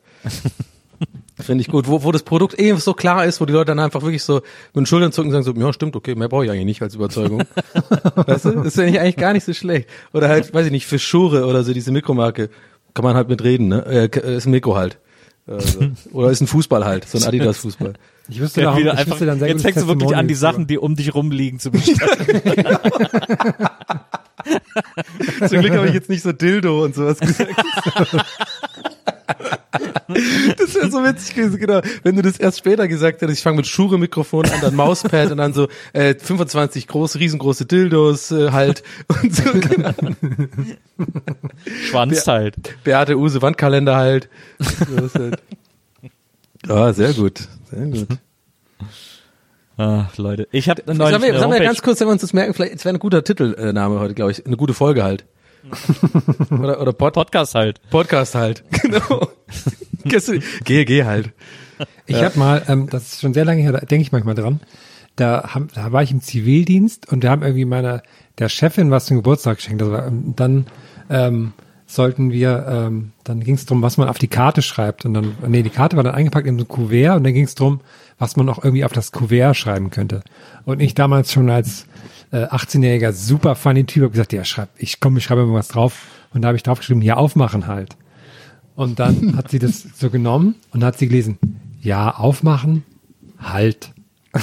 [1.40, 3.78] Finde ich gut, wo, wo das Produkt eh so klar ist, wo die Leute dann
[3.78, 4.34] einfach wirklich so
[4.74, 6.82] mit den Schultern zucken und sagen so, ja stimmt, okay, mehr brauche ich eigentlich nicht
[6.82, 7.42] als Überzeugung.
[8.14, 9.88] weißt du, das finde ich eigentlich gar nicht so schlecht.
[10.12, 12.50] Oder halt, weiß ich nicht, für Schure oder so diese Mikromarke,
[12.92, 13.86] kann man halt mit reden, ne?
[13.86, 14.98] Äh, k- ist ein Mikro halt.
[15.46, 15.80] Also,
[16.12, 17.94] oder ist ein Fußball halt, so ein Adidas-Fußball.
[18.28, 20.34] Ich wüsste, Ja, wieder ich einfach, wüsste dann sehr jetzt fängst du wirklich an, die
[20.34, 22.42] Sachen, die um dich rumliegen, zu beschreiben.
[25.48, 27.54] Zum Glück habe ich jetzt nicht so Dildo und sowas gesagt.
[30.58, 31.80] Das wäre so witzig gewesen, genau.
[32.02, 35.38] Wenn du das erst später gesagt hättest, ich fange mit Schure-Mikrofon an, dann Mauspad und
[35.38, 39.44] dann so äh, 25 große, riesengroße Dildos äh, halt und so.
[39.52, 39.92] Genau.
[41.88, 42.56] Schwanz halt.
[42.84, 44.28] Beate Use Wandkalender halt.
[45.14, 45.40] Halt.
[46.68, 48.08] Ah, sehr gut, sehr gut.
[49.80, 50.46] Ah, Leute.
[50.52, 52.52] Ich habe eine neue Sagen wir, sagen wir ganz kurz, wenn wir uns das merken,
[52.52, 54.44] vielleicht, es wäre ein guter Titelname heute, glaube ich.
[54.44, 55.24] Eine gute Folge halt.
[56.50, 57.80] oder oder Pod Podcast halt.
[57.88, 58.62] Podcast halt.
[58.82, 59.28] Genau.
[60.64, 61.32] geh, geh halt.
[62.06, 64.60] Ich habe mal, ähm, das ist schon sehr lange her, da denke ich manchmal dran.
[65.16, 68.02] Da, haben, da war ich im Zivildienst und wir haben irgendwie meiner
[68.38, 69.80] der Chefin was zum Geburtstag geschenkt.
[69.80, 70.66] Das war, und dann
[71.08, 71.54] ähm,
[71.94, 75.04] sollten wir, ähm, dann ging es darum, was man auf die Karte schreibt.
[75.04, 77.44] Und dann, nee, die Karte war dann eingepackt in so ein Kuvert und dann ging
[77.44, 77.80] es darum,
[78.18, 80.22] was man auch irgendwie auf das Kuvert schreiben könnte.
[80.64, 81.86] Und ich damals schon als
[82.30, 86.06] äh, 18-jähriger super funny Typ habe gesagt, ja, schreib, ich komm, ich schreibe irgendwas drauf.
[86.32, 87.96] Und da habe ich draufgeschrieben, ja, aufmachen halt.
[88.76, 91.38] Und dann hat sie das so genommen und hat sie gelesen,
[91.80, 92.84] ja, aufmachen,
[93.38, 93.92] halt.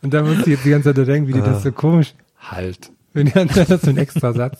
[0.00, 2.90] und dann muss sie jetzt die ganze Zeit denken, wie die das so komisch, halt.
[3.14, 4.58] Und dann das so ein extra Satz.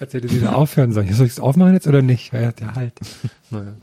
[0.00, 1.12] Als hätte sie da aufhören sollen.
[1.12, 2.32] Soll ich es aufmachen jetzt oder nicht?
[2.32, 2.94] Ja, ja halt.
[3.50, 3.74] Naja.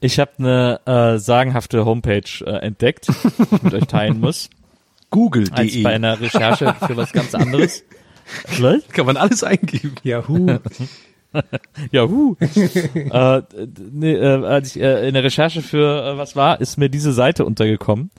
[0.00, 4.50] Ich habe eine äh, sagenhafte Homepage äh, entdeckt, die ich mit euch teilen muss, als
[4.50, 5.86] bei Google.de.
[5.86, 7.82] einer Recherche für was ganz anderes.
[8.58, 8.86] Was?
[8.88, 9.94] Kann man alles eingeben.
[10.02, 10.58] Yahoo.
[11.92, 12.36] Yahoo.
[12.40, 13.42] äh,
[13.92, 17.12] nee, äh, als ich äh, in der Recherche für äh, was war, ist mir diese
[17.12, 18.10] Seite untergekommen,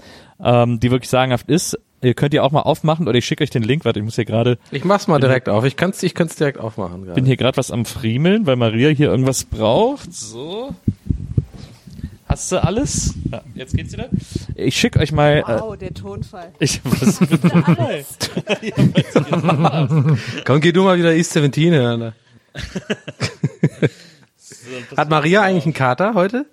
[0.44, 1.78] ähm, die wirklich sagenhaft ist.
[2.02, 3.86] Ihr könnt ihr auch mal aufmachen oder ich schicke euch den Link.
[3.86, 5.66] Warte, ich muss hier gerade, Ich mach's mal direkt auf.
[5.66, 7.12] Ich kann's, ich kann's direkt aufmachen.
[7.14, 10.14] bin hier gerade was am Friemeln, weil Maria hier irgendwas braucht.
[10.14, 10.76] So.
[12.28, 13.16] Hast du alles?
[13.32, 14.10] Ja, jetzt geht's wieder.
[14.54, 15.44] Ich schicke euch mal.
[15.48, 16.52] Wow, der Tonfall.
[16.60, 17.28] Äh, ich, was für
[20.46, 22.00] Komm, geh du mal wieder East 17 hören.
[22.02, 22.14] da.
[24.98, 26.46] Hat Maria eigentlich einen Kater heute?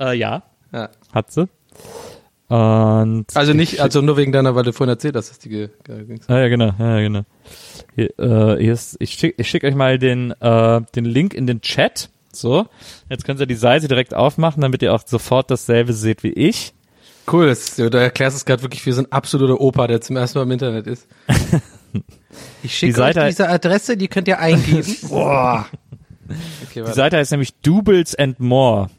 [0.00, 0.88] äh, ja, Ja.
[1.12, 1.48] hat sie.
[2.48, 5.68] Und Also nicht, also nur wegen deiner, weil du vorhin erzählt hast, dass die ge
[5.86, 6.28] ging's.
[6.28, 7.22] Ah, ja, genau, ja, genau.
[7.94, 11.46] Hier, äh, hier ist, ich schicke ich schick euch mal den, äh, den Link in
[11.46, 12.10] den Chat.
[12.32, 12.66] So,
[13.08, 16.74] jetzt könnt ihr die Seite direkt aufmachen, damit ihr auch sofort dasselbe seht wie ich.
[17.32, 20.38] Cool, das du erklärst es gerade wirklich wie so ein absoluter Opa, der zum ersten
[20.38, 21.06] Mal im Internet ist.
[22.64, 24.96] Ich Die schicke Seite- euch diese Adresse, die könnt ihr eingeben.
[25.08, 25.66] Boah.
[26.68, 26.92] Okay, Die.
[26.92, 28.90] Seite heißt nämlich Doubles and More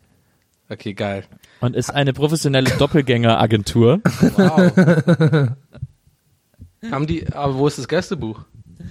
[0.70, 1.26] okay, geil.
[1.66, 4.00] Und ist eine professionelle Doppelgängeragentur.
[4.36, 4.72] Wow.
[6.92, 8.42] Haben die, aber wo ist das Gästebuch?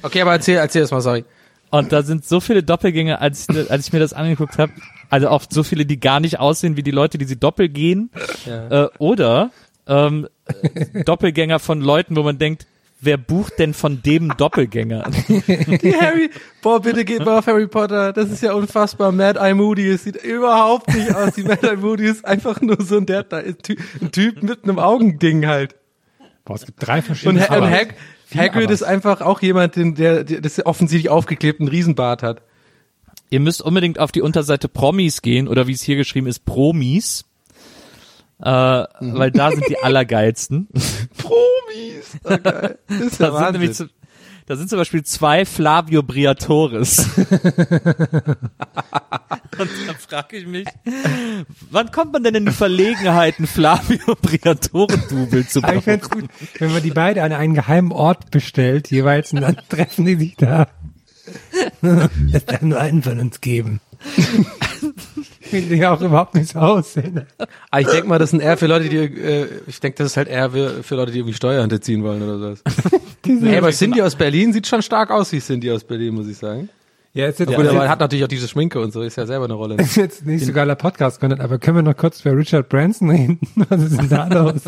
[0.02, 1.24] Okay, aber erzähl, erzähl erst mal, sorry.
[1.70, 4.72] Und da sind so viele Doppelgänger, als ich, als ich mir das angeguckt habe,
[5.10, 8.10] also oft so viele, die gar nicht aussehen wie die Leute, die sie doppel gehen.
[8.46, 8.84] Ja.
[8.84, 9.50] Äh, oder
[9.86, 12.66] ähm, äh, Doppelgänger von Leuten, wo man denkt,
[13.00, 15.10] wer bucht denn von dem Doppelgänger?
[15.28, 16.30] Die Harry,
[16.62, 18.12] boah, bitte geht mal auf Harry Potter.
[18.12, 19.12] Das ist ja unfassbar.
[19.12, 21.34] Mad Eye Moody, es sieht überhaupt nicht aus.
[21.34, 24.42] Die Mad Eye Moody ist einfach nur so ein, der, da ist Ty- ein Typ
[24.42, 25.74] mit einem Augending halt.
[26.44, 27.48] Boah, es gibt drei Und, verschiedene.
[27.48, 27.70] Ha- und.
[27.70, 27.94] Hag
[28.34, 32.42] Hagrid ist einfach auch jemand, den- der, der das offensichtlich aufgeklebten Riesenbart hat.
[33.30, 37.24] Ihr müsst unbedingt auf die Unterseite Promis gehen oder wie es hier geschrieben ist, Promis.
[38.40, 40.68] Äh, weil da sind die allergeilsten.
[41.16, 42.18] Promis.
[42.24, 42.78] Oh, geil.
[42.88, 43.88] Das ist ja Da sind, nämlich, Wahnsinn.
[43.88, 43.94] zu-
[44.46, 47.08] da sind zum Beispiel zwei Flavio Briatoris.
[49.56, 50.66] Und da frage ich mich,
[51.70, 56.00] wann kommt man denn in die Verlegenheit, einen Flavio Briatore-Double zu Aber ich brauchen?
[56.10, 56.24] gut,
[56.58, 60.36] wenn man die beide an einen geheimen Ort bestellt, jeweils, und dann treffen die sich
[60.36, 60.66] da.
[62.32, 63.80] Es darf nur einen von uns geben.
[65.54, 67.26] Ich will ja auch überhaupt nicht so aussehen.
[67.70, 70.16] Ah, ich denke mal, das sind eher für Leute, die, äh, ich denke, das ist
[70.16, 72.62] halt eher für, für Leute, die irgendwie Steuern hinterziehen wollen oder sowas.
[73.26, 76.36] hey, aber Cindy aus Berlin sieht schon stark aus wie Cindy aus Berlin, muss ich
[76.36, 76.68] sagen.
[77.12, 79.24] Ja, jetzt, Gut, aber er ist hat natürlich auch diese Schminke und so, ist ja
[79.24, 79.76] selber eine Rolle.
[79.78, 83.38] ist jetzt nicht so geiler Podcast-Content, aber können wir noch kurz über Richard Branson reden?
[83.68, 84.62] Was ist denn da los?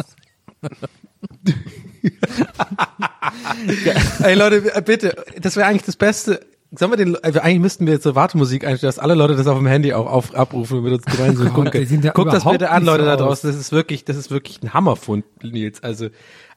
[4.23, 6.41] Ey Leute, bitte, das wäre eigentlich das Beste.
[6.79, 9.47] Sollen wir den, also eigentlich müssten wir jetzt so Wartemusik einstellen, dass alle Leute das
[9.47, 12.03] auf dem Handy auch auf, abrufen und mit uns gemeinsam gucken.
[12.03, 13.51] ja Guckt das bitte an, Leute so da draußen.
[13.51, 15.83] Das ist wirklich, das ist wirklich ein Hammerfund, Nils.
[15.83, 16.09] Also,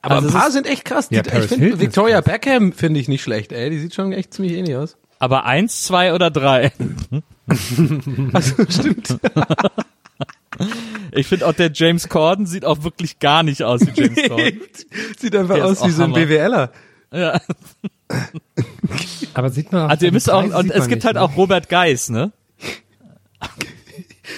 [0.02, 1.10] aber Also ein paar ist- sind echt krass.
[1.10, 2.34] Die, Ja, ich finde Victoria krass.
[2.34, 3.70] Beckham finde ich nicht schlecht, ey.
[3.70, 4.98] Die sieht schon echt ziemlich ähnlich aus.
[5.20, 6.72] Aber eins, zwei oder drei?
[8.34, 9.18] Also stimmt.
[11.12, 14.60] Ich finde auch der James Corden sieht auch wirklich gar nicht aus wie James Corden.
[15.18, 16.26] sieht einfach Der aus wie so ein Hammer.
[16.26, 16.72] BWLer.
[17.14, 17.42] Ja.
[19.34, 21.22] Aber sieht man auch Also ihr müsst auch, und es gibt halt ne?
[21.22, 22.32] auch Robert Geis, ne?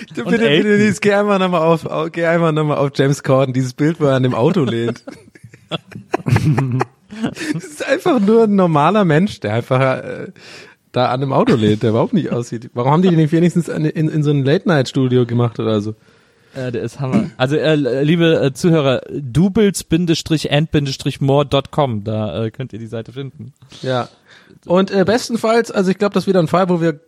[0.07, 0.45] Bitte, Und bitte.
[0.45, 4.05] Nils, geh einmal nochmal auf, auf, geh einmal nochmal auf James Corden, dieses Bild, wo
[4.05, 5.03] er an dem Auto lehnt.
[7.53, 10.28] das ist einfach nur ein normaler Mensch, der einfach äh,
[10.91, 12.69] da an dem Auto lehnt, der überhaupt nicht aussieht.
[12.74, 15.95] Warum haben die den nicht wenigstens in, in, in so ein Late-Night-Studio gemacht oder so?
[16.54, 17.30] Äh, der ist Hammer.
[17.38, 23.54] Also äh, liebe äh, Zuhörer, doubles-and-more.com, da äh, könnt ihr die Seite finden.
[23.82, 24.10] Ja.
[24.66, 26.99] Und äh, bestenfalls, also ich glaube, das ist wieder ein Fall, wo wir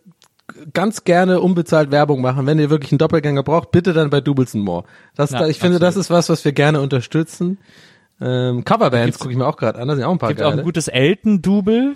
[0.73, 2.45] ganz gerne unbezahlt Werbung machen.
[2.45, 4.83] Wenn ihr wirklich einen Doppelgänger braucht, bitte dann bei Doubles and More.
[5.15, 5.95] Das, Ja, da, ich finde, absolut.
[5.95, 7.57] das ist was, was wir gerne unterstützen.
[8.21, 10.49] Ähm, Coverbands gucke ich mir auch gerade an, da sind auch ein paar Gibt auch
[10.51, 10.61] geile.
[10.61, 11.95] ein gutes Elton-Double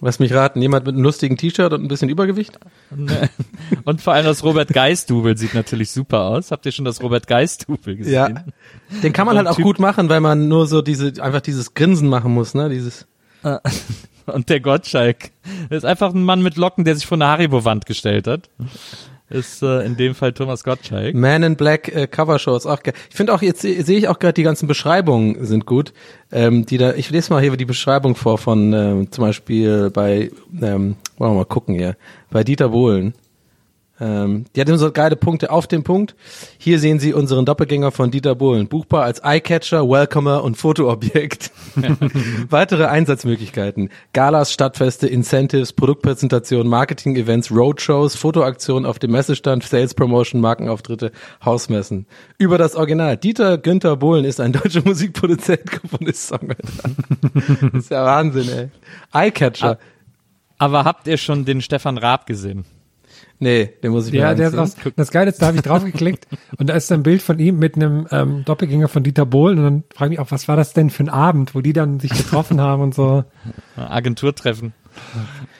[0.00, 2.58] Lass mich raten, jemand mit einem lustigen T-Shirt und ein bisschen Übergewicht?
[3.84, 6.50] und vor allem das Robert Geis-Double sieht natürlich super aus.
[6.50, 8.12] Habt ihr schon das Robert Geis-Double gesehen?
[8.12, 8.28] Ja.
[9.02, 11.40] Den kann man So halt auch Typ- gut machen, weil man nur so diese, einfach
[11.40, 13.06] dieses Grinsen machen muss, ne, dieses.
[14.26, 15.30] Und der Gottschalk.
[15.68, 18.50] Das ist einfach ein Mann mit Locken, der sich vor eine Haribo-Wand gestellt hat.
[19.28, 21.14] Ist äh, in dem Fall Thomas Gottschalk.
[21.14, 22.94] Man in Black äh, Covershow ist auch geil.
[23.10, 25.92] Ich finde auch, jetzt se- sehe ich auch gerade, die ganzen Beschreibungen sind gut.
[26.30, 30.30] Ähm, die da, ich lese mal hier die Beschreibung vor von ähm, zum Beispiel bei,
[30.62, 31.96] ähm, wollen wir mal gucken hier,
[32.30, 33.14] bei Dieter Bohlen.
[33.98, 36.14] Ähm, die hat so geile Punkte auf den Punkt.
[36.58, 38.68] Hier sehen Sie unseren Doppelgänger von Dieter Bohlen.
[38.68, 41.50] Buchbar als Eyecatcher, Welcomer und Fotoobjekt.
[42.50, 43.90] Weitere Einsatzmöglichkeiten.
[44.12, 51.12] Galas, Stadtfeste, Incentives, Produktpräsentationen, Marketing-Events, Roadshows, Fotoaktionen auf dem Messestand, Sales Promotion, Markenauftritte,
[51.44, 52.06] Hausmessen.
[52.38, 53.16] Über das Original.
[53.16, 56.90] Dieter Günther Bohlen ist ein deutscher Musikproduzent, Komponist, Songwriter.
[57.72, 58.68] ist ja Wahnsinn, ey.
[59.12, 59.78] Eyecatcher.
[60.58, 62.64] Aber habt ihr schon den Stefan Raab gesehen?
[63.38, 65.62] Nee, den muss ich mir Ja, der ist aus, das Geile ist, da habe ich
[65.62, 66.26] draufgeklickt
[66.58, 69.64] und da ist ein Bild von ihm mit einem ähm, Doppelgänger von Dieter Bohlen und
[69.64, 72.00] dann frage ich mich auch, was war das denn für ein Abend, wo die dann
[72.00, 73.24] sich getroffen haben und so.
[73.76, 74.72] Agenturtreffen.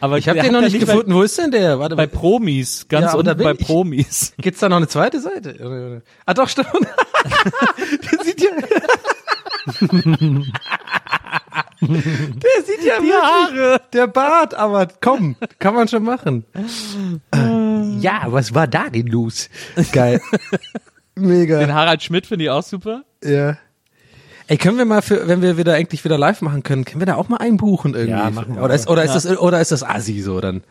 [0.00, 1.12] Aber Ich habe den noch nicht bei- gefunden.
[1.12, 1.78] Wo ist denn der?
[1.78, 3.58] Warte, Bei Promis, ganz Ja, unten bei ich.
[3.66, 4.32] Promis.
[4.40, 6.02] gibt's da noch eine zweite Seite?
[6.24, 6.68] Ah, doch, stimmt.
[6.72, 8.50] der sieht ja.
[11.82, 13.80] der sieht ja Die wirklich, Haare.
[13.92, 16.44] der Bart, aber komm, kann man schon machen.
[18.00, 19.48] Ja, was war da denn los?
[19.92, 20.20] Geil.
[21.14, 21.60] Mega.
[21.60, 23.04] Den Harald Schmidt finde ich auch super.
[23.24, 23.56] Ja.
[24.48, 27.06] Ey, können wir mal für, wenn wir wieder eigentlich wieder live machen können, können wir
[27.06, 28.10] da auch mal einbuchen irgendwie?
[28.10, 28.62] Ja, machen wir.
[28.62, 30.62] Oder ist, oder ist das, oder ist das Assi so dann?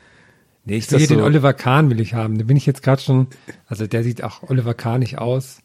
[0.63, 1.25] Nee, ich will das hier den so?
[1.25, 2.37] Oliver Kahn will ich haben.
[2.37, 3.27] Den bin ich jetzt gerade schon,
[3.67, 5.59] also der sieht auch Oliver Kahnig aus.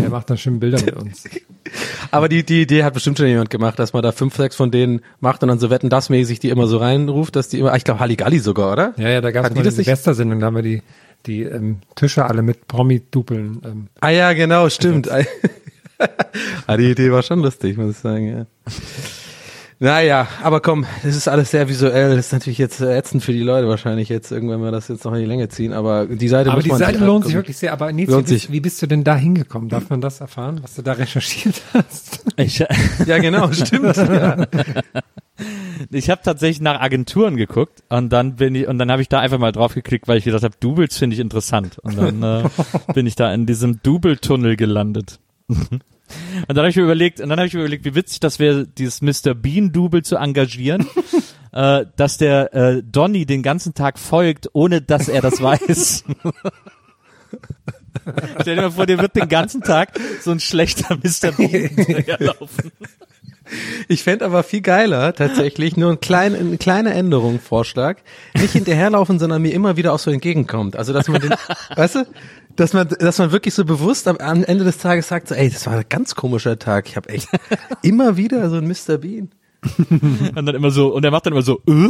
[0.00, 1.24] Der macht dann schön Bilder mit uns.
[2.10, 4.70] Aber die, die Idee hat bestimmt schon jemand gemacht, dass man da fünf, sechs von
[4.70, 7.74] denen macht und dann so wetten, das mäßig die immer so reinruft, dass die immer,
[7.76, 8.94] ich glaube Halligalli sogar, oder?
[8.96, 9.70] Ja, ja, da gab es eine?
[9.70, 10.82] Silvestersendung, da haben wir die,
[11.26, 13.60] die ähm, Tische alle mit Promi-Dupeln.
[13.64, 15.08] Ähm, Ah ja, genau, stimmt.
[16.66, 18.46] ah, die Idee war schon lustig, muss ich sagen, ja.
[19.80, 22.16] Naja, aber komm, das ist alles sehr visuell.
[22.16, 25.12] Das ist natürlich jetzt ätzend für die Leute wahrscheinlich jetzt, irgendwann wir das jetzt noch
[25.12, 25.72] in die Länge ziehen.
[25.72, 27.72] Aber die Seite aber muss die man Seite lohnt sich wirklich sehr.
[27.72, 29.68] Aber Nils, Lohnt wie, wie bist du denn da hingekommen?
[29.68, 32.24] Darf man das erfahren, was du da recherchiert hast?
[32.36, 32.58] Ich,
[33.06, 33.96] Ja, genau, stimmt.
[33.96, 34.46] ja.
[35.92, 39.20] ich habe tatsächlich nach Agenturen geguckt und dann bin ich und dann habe ich da
[39.20, 42.48] einfach mal drauf geklickt, weil ich gedacht habe, Doubles finde ich interessant und dann äh,
[42.94, 45.20] bin ich da in diesem Double-Tunnel gelandet.
[46.46, 48.38] Und dann habe ich mir überlegt, und dann habe ich mir überlegt, wie witzig das
[48.38, 49.34] wäre, dieses Mr.
[49.34, 50.86] Bean Double zu engagieren,
[51.52, 56.04] äh, dass der äh, Donny den ganzen Tag folgt, ohne dass er das weiß.
[58.40, 61.32] Stell dir mal vor, der wird den ganzen Tag so ein schlechter Mr.
[61.32, 62.72] Bean hinterherlaufen.
[63.88, 67.98] Ich fänd aber viel geiler, tatsächlich, nur ein klein, eine kleine Änderung, Vorschlag.
[68.34, 70.76] Nicht hinterherlaufen, sondern mir immer wieder auch so entgegenkommt.
[70.76, 71.34] Also, dass man den,
[71.76, 72.06] weißt du,
[72.56, 75.50] dass man, dass man wirklich so bewusst am, am Ende des Tages sagt, so, ey,
[75.50, 76.88] das war ein ganz komischer Tag.
[76.88, 77.28] Ich habe echt
[77.82, 78.98] immer wieder so ein Mr.
[78.98, 79.30] Bean.
[79.78, 81.88] Und dann immer so, und er macht dann immer so, äh?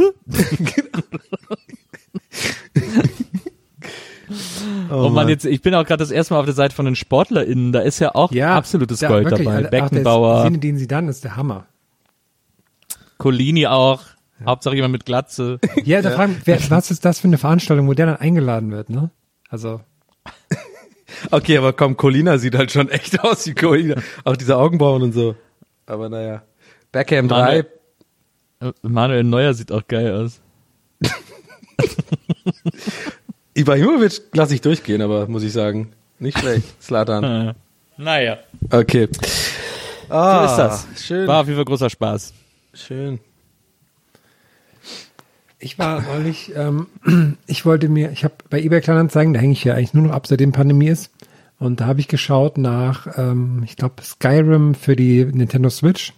[4.91, 6.85] Oh, und man jetzt, ich bin auch gerade das erste Mal auf der Seite von
[6.85, 9.57] den SportlerInnen, da ist ja auch absolutes ja, Gold wirklich, dabei.
[9.59, 11.67] Alter, Beckenbauer, Auch der Sinedin Zidane ist der Hammer.
[13.19, 14.03] Colini auch,
[14.47, 15.59] Hauptsache jemand mit Glatze.
[15.85, 18.91] Ja, da fragen, wer, was ist das für eine Veranstaltung, wo der dann eingeladen wird,
[18.91, 19.11] ne?
[19.49, 19.81] Also,
[21.31, 23.97] Okay, aber komm, Colina sieht halt schon echt aus wie Colina.
[24.25, 25.35] Auch diese Augenbrauen und so.
[25.87, 26.43] Aber naja.
[26.93, 27.37] Beckham 3.
[27.37, 27.67] Manuel-
[28.61, 30.41] Äh, Manuel Neuer sieht auch geil aus.
[33.59, 36.65] Ibrahimovic lasse ich durchgehen, aber muss ich sagen, nicht schlecht.
[36.83, 37.55] Slatan.
[37.97, 38.39] Naja,
[38.71, 39.09] Okay.
[40.09, 41.07] so Ah, ist das.
[41.07, 41.27] Schön.
[41.27, 42.33] War auf jeden Fall großer Spaß.
[42.73, 43.19] Schön.
[45.59, 46.87] ich war neulich, ähm,
[47.47, 50.13] ich wollte mir, ich habe bei eBay Kleinanzeigen, da hänge ich ja eigentlich nur noch
[50.15, 51.11] ab, seitdem Pandemie ist.
[51.59, 56.13] Und da habe ich geschaut nach, ähm, ich glaube, Skyrim für die Nintendo Switch.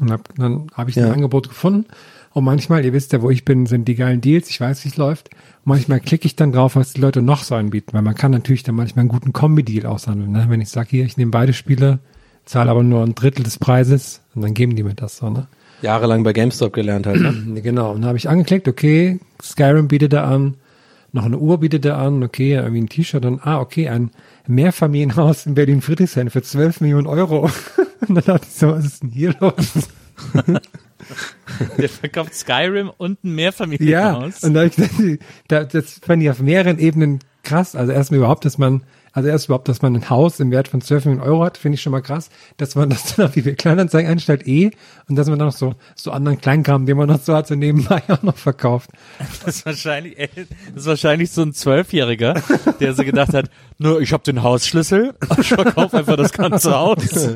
[0.00, 1.06] Und hab, dann habe ich Ja.
[1.06, 1.84] ein Angebot gefunden.
[2.32, 4.50] Und manchmal, ihr wisst ja, wo ich bin, sind die geilen Deals.
[4.50, 5.30] Ich weiß, wie es läuft.
[5.30, 7.92] Und manchmal klicke ich dann drauf, was die Leute noch so anbieten.
[7.92, 10.30] Weil man kann natürlich dann manchmal einen guten Kombi-Deal aushandeln.
[10.30, 10.46] Ne?
[10.48, 11.98] Wenn ich sage, hier, ich nehme beide Spiele,
[12.44, 14.22] zahle aber nur ein Drittel des Preises.
[14.34, 15.48] Und dann geben die mir das so, ne?
[15.80, 17.20] Jahrelang bei GameStop gelernt halt.
[17.20, 17.60] Ne?
[17.62, 17.92] Genau.
[17.92, 20.56] Und da habe ich angeklickt, okay, Skyrim bietet er an,
[21.12, 24.10] noch eine Uhr bietet er an, okay, irgendwie ein T-Shirt und ah, okay, ein
[24.46, 27.50] Mehrfamilienhaus in Berlin-Friedrichshain für 12 Millionen Euro.
[28.08, 29.88] Und dann dachte ich so, was ist denn hier los?
[31.78, 34.42] Der verkauft Skyrim und ein Ja, Mehrfamilienhaus.
[34.44, 34.92] und da ich gedacht,
[35.48, 37.74] da, das fand ich auf mehreren Ebenen krass.
[37.74, 38.82] Also erstmal überhaupt, dass man,
[39.12, 41.76] also erst überhaupt, dass man ein Haus im Wert von 12 Millionen Euro hat, finde
[41.76, 42.28] ich schon mal krass.
[42.58, 44.70] Dass man das dann auf die Kleinanzeigen einstellt, eh.
[45.08, 47.54] Und dass man dann noch so, so anderen Kleinkram, den man noch so hat, so
[47.54, 48.90] nebenbei auch noch verkauft.
[49.44, 50.28] Das ist wahrscheinlich, ey,
[50.74, 52.34] das ist wahrscheinlich so ein Zwölfjähriger,
[52.80, 57.30] der so gedacht hat, nur ich habe den Hausschlüssel, ich verkaufe einfach das ganze Haus.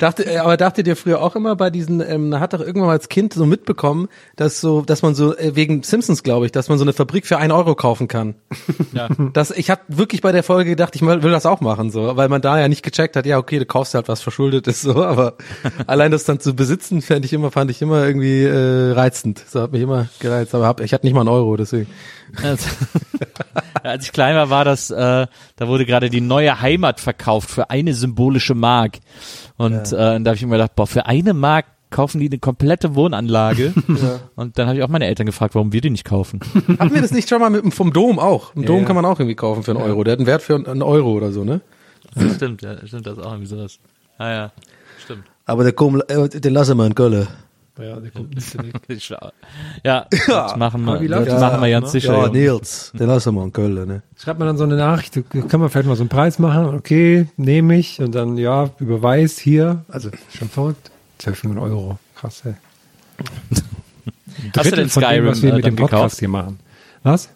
[0.00, 2.92] Dachte, äh, aber dachtet ihr früher auch immer bei diesen, ähm, hat doch irgendwann mal
[2.92, 6.68] als Kind so mitbekommen, dass so, dass man so, äh, wegen Simpsons glaube ich, dass
[6.68, 8.34] man so eine Fabrik für einen Euro kaufen kann.
[8.92, 9.08] Ja.
[9.32, 12.16] Das, ich habe wirklich bei der Folge gedacht, ich will will das auch machen, so,
[12.16, 14.82] weil man da ja nicht gecheckt hat, ja, okay, du kaufst halt was verschuldet ist,
[14.82, 15.34] so, aber
[15.86, 19.42] allein das dann zu besitzen, fand ich immer, fand ich immer irgendwie äh, reizend.
[19.48, 21.88] So hat mich immer gereizt, aber hab, ich hatte nicht mal einen Euro, deswegen.
[22.42, 22.68] Also,
[23.82, 25.26] als ich klein war, war das, äh,
[25.56, 28.98] da wurde gerade die neue Heimat verkauft für eine symbolische Mark.
[29.56, 32.94] Und äh, da habe ich immer gedacht, boah, für eine Mark kaufen die eine komplette
[32.94, 33.72] Wohnanlage.
[34.36, 36.40] Und dann habe ich auch meine Eltern gefragt, warum wir die nicht kaufen.
[36.78, 38.54] Haben wir das nicht schon mal mit dem vom Dom auch?
[38.54, 38.84] Im Dom ja.
[38.84, 40.04] kann man auch irgendwie kaufen für einen Euro.
[40.04, 41.60] Der hat einen Wert für einen Euro oder so, ne?
[42.34, 43.78] stimmt, ja, stimmt, das ist auch irgendwie sowas.
[44.18, 44.52] Ah ja,
[45.02, 45.24] stimmt.
[45.46, 47.26] Aber der komm, äh, den lassen wir in Köln.
[47.78, 49.04] Ja, der kommt nicht.
[49.04, 49.30] Schlau.
[49.84, 52.24] Ja, das machen wir, das machen wir ganz sicher.
[52.24, 52.28] Ja.
[52.28, 54.02] Nils, den lassen wir in Köln, ne?
[54.16, 55.14] Schreibt man dann so eine Nachricht,
[55.48, 59.38] kann man vielleicht mal so einen Preis machen, okay, nehme ich und dann, ja, überweis
[59.38, 62.54] hier, also schon verrückt, 12 Millionen Euro, krass, ey.
[64.56, 66.18] Hast du denn von dem, Skyrim was wir äh, mit dann dem Podcast gekauft?
[66.18, 66.60] hier machen.
[67.02, 67.28] Was?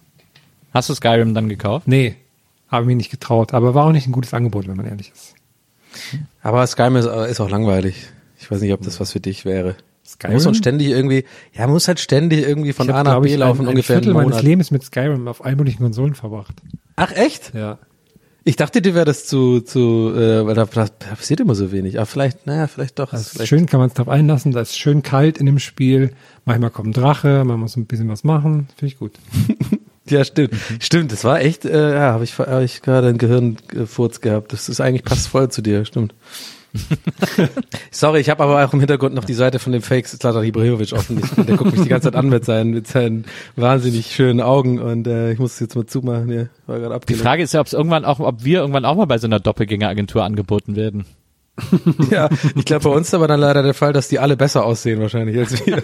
[0.72, 1.86] Hast du Skyrim dann gekauft?
[1.88, 2.16] Nee,
[2.68, 3.52] habe mich nicht getraut.
[3.54, 5.34] Aber war auch nicht ein gutes Angebot, wenn man ehrlich ist.
[6.42, 8.06] Aber Skyrim ist, ist auch langweilig.
[8.38, 9.76] Ich weiß nicht, ob das was für dich wäre.
[10.04, 10.34] Skyrim?
[10.34, 13.36] Muss man ständig irgendwie, ja, muss halt ständig irgendwie von ich A nach B ich,
[13.36, 14.42] laufen, ein, ein ungefähr Viertel einen meines.
[14.42, 16.54] Lebens mit Skyrim auf möglichen Konsolen verbracht.
[16.96, 17.54] Ach echt?
[17.54, 17.78] Ja.
[18.44, 21.98] Ich dachte, dir wäre das zu, zu, äh, weil da, da passiert immer so wenig.
[21.98, 23.12] Aber vielleicht, naja, vielleicht doch.
[23.12, 24.50] Ist vielleicht, schön, kann man es drauf einlassen.
[24.50, 26.10] Da ist schön kalt in dem Spiel.
[26.44, 28.68] Manchmal kommt ein Drache, man muss ein bisschen was machen.
[28.76, 29.12] Finde ich gut.
[30.08, 30.54] Ja, stimmt.
[30.80, 34.52] Stimmt, das war echt, äh, ja, habe ich, hab ich gerade einen Gehirnfurz gehabt.
[34.52, 36.12] Das ist eigentlich passt voll zu dir, stimmt.
[37.90, 40.92] Sorry, ich habe aber auch im Hintergrund noch die Seite von dem Fake Zlatan Ibrahimovic
[40.92, 41.20] offen.
[41.22, 43.24] Ich, der guckt mich die ganze Zeit an mit seinen, mit seinen
[43.56, 46.28] wahnsinnig schönen Augen und äh, ich muss es jetzt mal zumachen.
[46.28, 47.22] Hier war Die abgelenkt.
[47.24, 49.40] Frage ist ja, ob es irgendwann auch, ob wir irgendwann auch mal bei so einer
[49.40, 51.04] Doppelgängeragentur angeboten werden.
[52.10, 54.64] Ja, ich glaube, bei uns ist aber dann leider der Fall, dass die alle besser
[54.64, 55.82] aussehen wahrscheinlich als wir.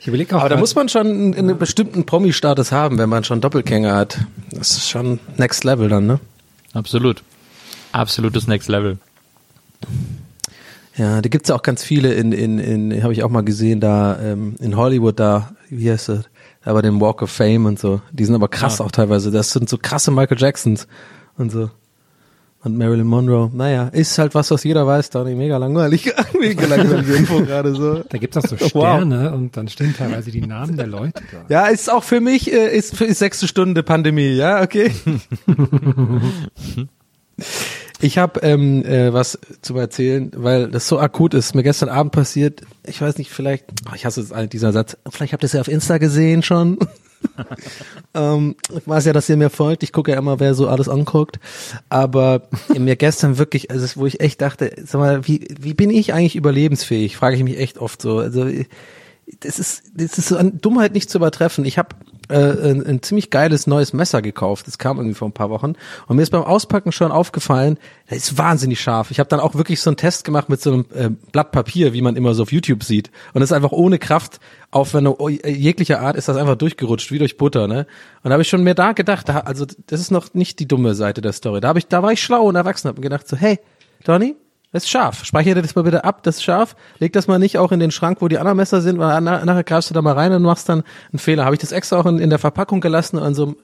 [0.00, 0.40] Ich überlege auch.
[0.40, 4.18] Aber da muss man schon einen, einen bestimmten Promi-Status haben, wenn man schon Doppelgänger hat.
[4.50, 6.20] Das ist schon Next Level dann, ne?
[6.72, 7.22] Absolut.
[7.92, 8.98] Absolutes Next Level.
[10.96, 13.80] Ja, da gibt's ja auch ganz viele in, in, in habe ich auch mal gesehen,
[13.80, 16.24] da ähm, in Hollywood da, wie heißt das?
[16.64, 18.02] Da bei dem Walk of Fame und so.
[18.12, 18.84] Die sind aber krass Ja.
[18.84, 19.30] auch teilweise.
[19.30, 20.86] Das sind so krasse Michael Jacksons
[21.38, 21.70] und so.
[22.62, 23.50] Und Marilyn Monroe.
[23.54, 25.34] Naja, ist halt was, was jeder weiß, Donny.
[25.34, 26.12] Mega langweilig.
[26.38, 28.02] Mega langweilige Info gerade so.
[28.06, 28.98] Da gibt es auch so Wow.
[28.98, 31.44] Sterne und dann stehen teilweise die Namen der Leute da.
[31.48, 34.92] Ja, ist auch für mich, äh, ist, für, ist sechste Stunde Pandemie, ja, okay.
[38.02, 41.54] Ich habe ähm, äh, was zu erzählen, weil das so akut ist.
[41.54, 44.96] Mir gestern Abend passiert, ich weiß nicht, vielleicht, ach, ich hasse jetzt eigentlich dieser Satz,
[45.10, 46.78] vielleicht habt ihr es ja auf Insta gesehen schon.
[48.14, 49.82] Ähm, ich weiß ja, dass ihr mir folgt.
[49.82, 51.38] Ich gucke ja immer, wer so alles anguckt.
[51.88, 56.12] Aber mir gestern wirklich, also wo ich echt dachte, sag mal, wie, wie bin ich
[56.12, 57.16] eigentlich überlebensfähig?
[57.16, 58.18] Frage ich mich echt oft so.
[58.18, 58.48] Also
[59.40, 61.64] das ist, das ist so an Dummheit nicht zu übertreffen.
[61.64, 61.94] Ich habe
[62.30, 64.66] äh, ein, ein ziemlich geiles neues Messer gekauft.
[64.66, 65.74] Das kam irgendwie vor ein paar Wochen.
[66.06, 67.78] Und mir ist beim Auspacken schon aufgefallen,
[68.08, 69.10] das ist wahnsinnig scharf.
[69.10, 71.92] Ich habe dann auch wirklich so einen Test gemacht mit so einem äh, Blatt Papier,
[71.92, 73.10] wie man immer so auf YouTube sieht.
[73.34, 77.36] Und es ist einfach ohne Kraftaufwendung äh, jeglicher Art ist das einfach durchgerutscht, wie durch
[77.36, 77.66] Butter.
[77.66, 77.86] Ne?
[78.22, 80.68] Und da habe ich schon mir da gedacht, da, also das ist noch nicht die
[80.68, 81.60] dumme Seite der Story.
[81.60, 83.58] Da, hab ich, da war ich schlau und erwachsen, habe mir gedacht so, hey,
[84.04, 84.36] Donny,
[84.72, 85.24] das ist scharf.
[85.24, 86.76] Speichere dir das mal bitte ab, das ist scharf.
[86.98, 89.44] Leg das mal nicht auch in den Schrank, wo die anderen Messer sind, weil na-
[89.44, 91.44] nachher greifst du da mal rein und machst dann einen Fehler.
[91.44, 93.56] Habe ich das extra auch in, in der Verpackung gelassen, an so einem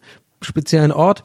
[0.43, 1.25] speziellen Ort.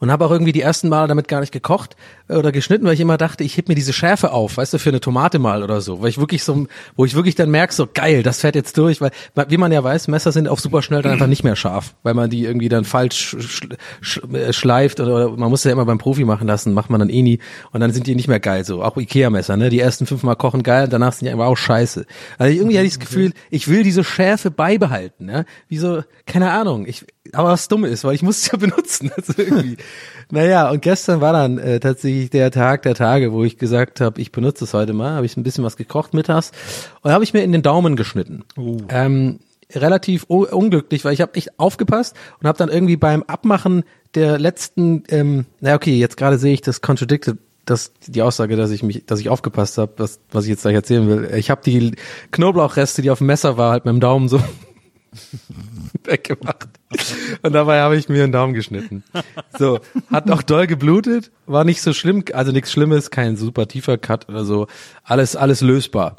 [0.00, 1.96] Und habe auch irgendwie die ersten Male damit gar nicht gekocht
[2.28, 4.78] äh, oder geschnitten, weil ich immer dachte, ich heb mir diese Schärfe auf, weißt du,
[4.78, 6.00] für eine Tomate mal oder so.
[6.00, 9.00] Weil ich wirklich so, wo ich wirklich dann merke, so geil, das fährt jetzt durch,
[9.00, 9.10] weil,
[9.48, 12.14] wie man ja weiß, Messer sind auf super schnell dann einfach nicht mehr scharf, weil
[12.14, 13.68] man die irgendwie dann falsch sch,
[14.00, 17.00] sch, äh, schleift oder, oder man muss ja immer beim Profi machen lassen, macht man
[17.00, 17.38] dann eh nie
[17.72, 18.82] und dann sind die nicht mehr geil so.
[18.82, 19.68] Auch Ikea-Messer, ne?
[19.68, 22.06] Die ersten fünfmal kochen geil, danach sind die einfach auch scheiße.
[22.38, 25.44] Also irgendwie hatte ich das Gefühl, ich will diese Schärfe beibehalten, ne?
[25.68, 29.10] Wie so, keine Ahnung, ich, aber was dumm ist, weil ich muss es ja benutzen.
[29.16, 29.76] Also irgendwie.
[30.30, 34.20] naja, und gestern war dann äh, tatsächlich der Tag der Tage, wo ich gesagt habe,
[34.20, 36.52] ich benutze es heute mal, habe ich ein bisschen was gekocht mittags
[37.02, 38.44] und habe ich mir in den Daumen geschnitten.
[38.90, 39.40] Ähm,
[39.74, 45.02] relativ unglücklich, weil ich habe echt aufgepasst und habe dann irgendwie beim Abmachen der letzten,
[45.08, 49.04] ähm, na okay, jetzt gerade sehe ich das contradicted das die Aussage, dass ich mich,
[49.06, 51.30] dass ich aufgepasst habe, was, was ich jetzt gleich erzählen will.
[51.36, 51.92] Ich habe die
[52.30, 54.40] Knoblauchreste, die auf dem Messer war, halt mit dem Daumen so
[56.04, 56.68] weggemacht.
[57.42, 59.04] Und dabei habe ich mir einen Daumen geschnitten.
[59.58, 59.80] So,
[60.10, 64.28] hat auch doll geblutet, war nicht so schlimm, also nichts Schlimmes, kein super tiefer Cut
[64.28, 64.66] oder so.
[65.04, 66.16] Alles, alles lösbar.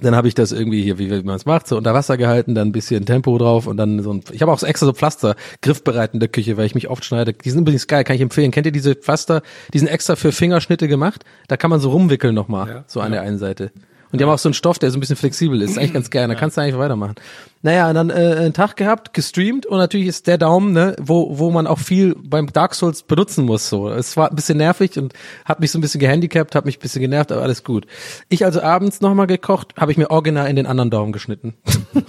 [0.00, 2.68] Dann habe ich das irgendwie hier, wie man es macht, so unter Wasser gehalten, dann
[2.68, 6.14] ein bisschen Tempo drauf und dann so ein, ich habe auch extra so Pflaster griffbereit
[6.14, 7.32] in der Küche, weil ich mich oft schneide.
[7.32, 8.52] Die sind übrigens geil, kann ich empfehlen.
[8.52, 9.42] Kennt ihr diese Pflaster?
[9.74, 11.24] Die sind extra für Fingerschnitte gemacht.
[11.48, 13.72] Da kann man so rumwickeln nochmal, Ja, so an der einen Seite.
[14.10, 15.72] Und die haben auch so einen Stoff, der so ein bisschen flexibel ist.
[15.72, 16.28] Ist eigentlich ganz geil.
[16.28, 17.16] Da kannst du eigentlich weitermachen.
[17.60, 21.38] Naja, und dann äh, einen Tag gehabt, gestreamt und natürlich ist der Daumen, ne, wo,
[21.38, 23.68] wo man auch viel beim Dark Souls benutzen muss.
[23.68, 25.12] So, Es war ein bisschen nervig und
[25.44, 27.86] hat mich so ein bisschen gehandicapt, hat mich ein bisschen genervt, aber alles gut.
[28.28, 31.54] Ich also abends nochmal gekocht, habe ich mir original in den anderen Daumen geschnitten.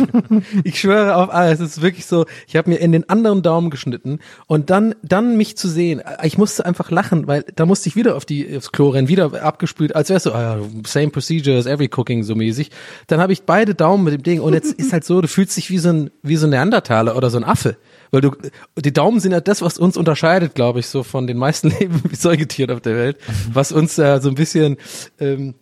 [0.63, 3.71] ich schwöre auf alles, es ist wirklich so, ich habe mir in den anderen Daumen
[3.71, 7.95] geschnitten und dann, dann mich zu sehen, ich musste einfach lachen, weil da musste ich
[7.95, 11.57] wieder auf die, aufs Klo rennen, wieder abgespült, als wär's so, ah, ja, same procedure
[11.57, 11.65] as
[11.95, 12.71] cooking, so mäßig.
[13.07, 15.55] Dann habe ich beide Daumen mit dem Ding und jetzt ist halt so, du fühlst
[15.57, 17.77] dich wie so ein, wie so ein Neandertaler oder so ein Affe.
[18.11, 18.31] Weil du,
[18.77, 21.73] die Daumen sind ja das, was uns unterscheidet, glaube ich, so von den meisten
[22.11, 23.17] Säugetieren auf der Welt,
[23.53, 24.77] was uns äh, so ein bisschen,
[25.19, 25.55] ähm,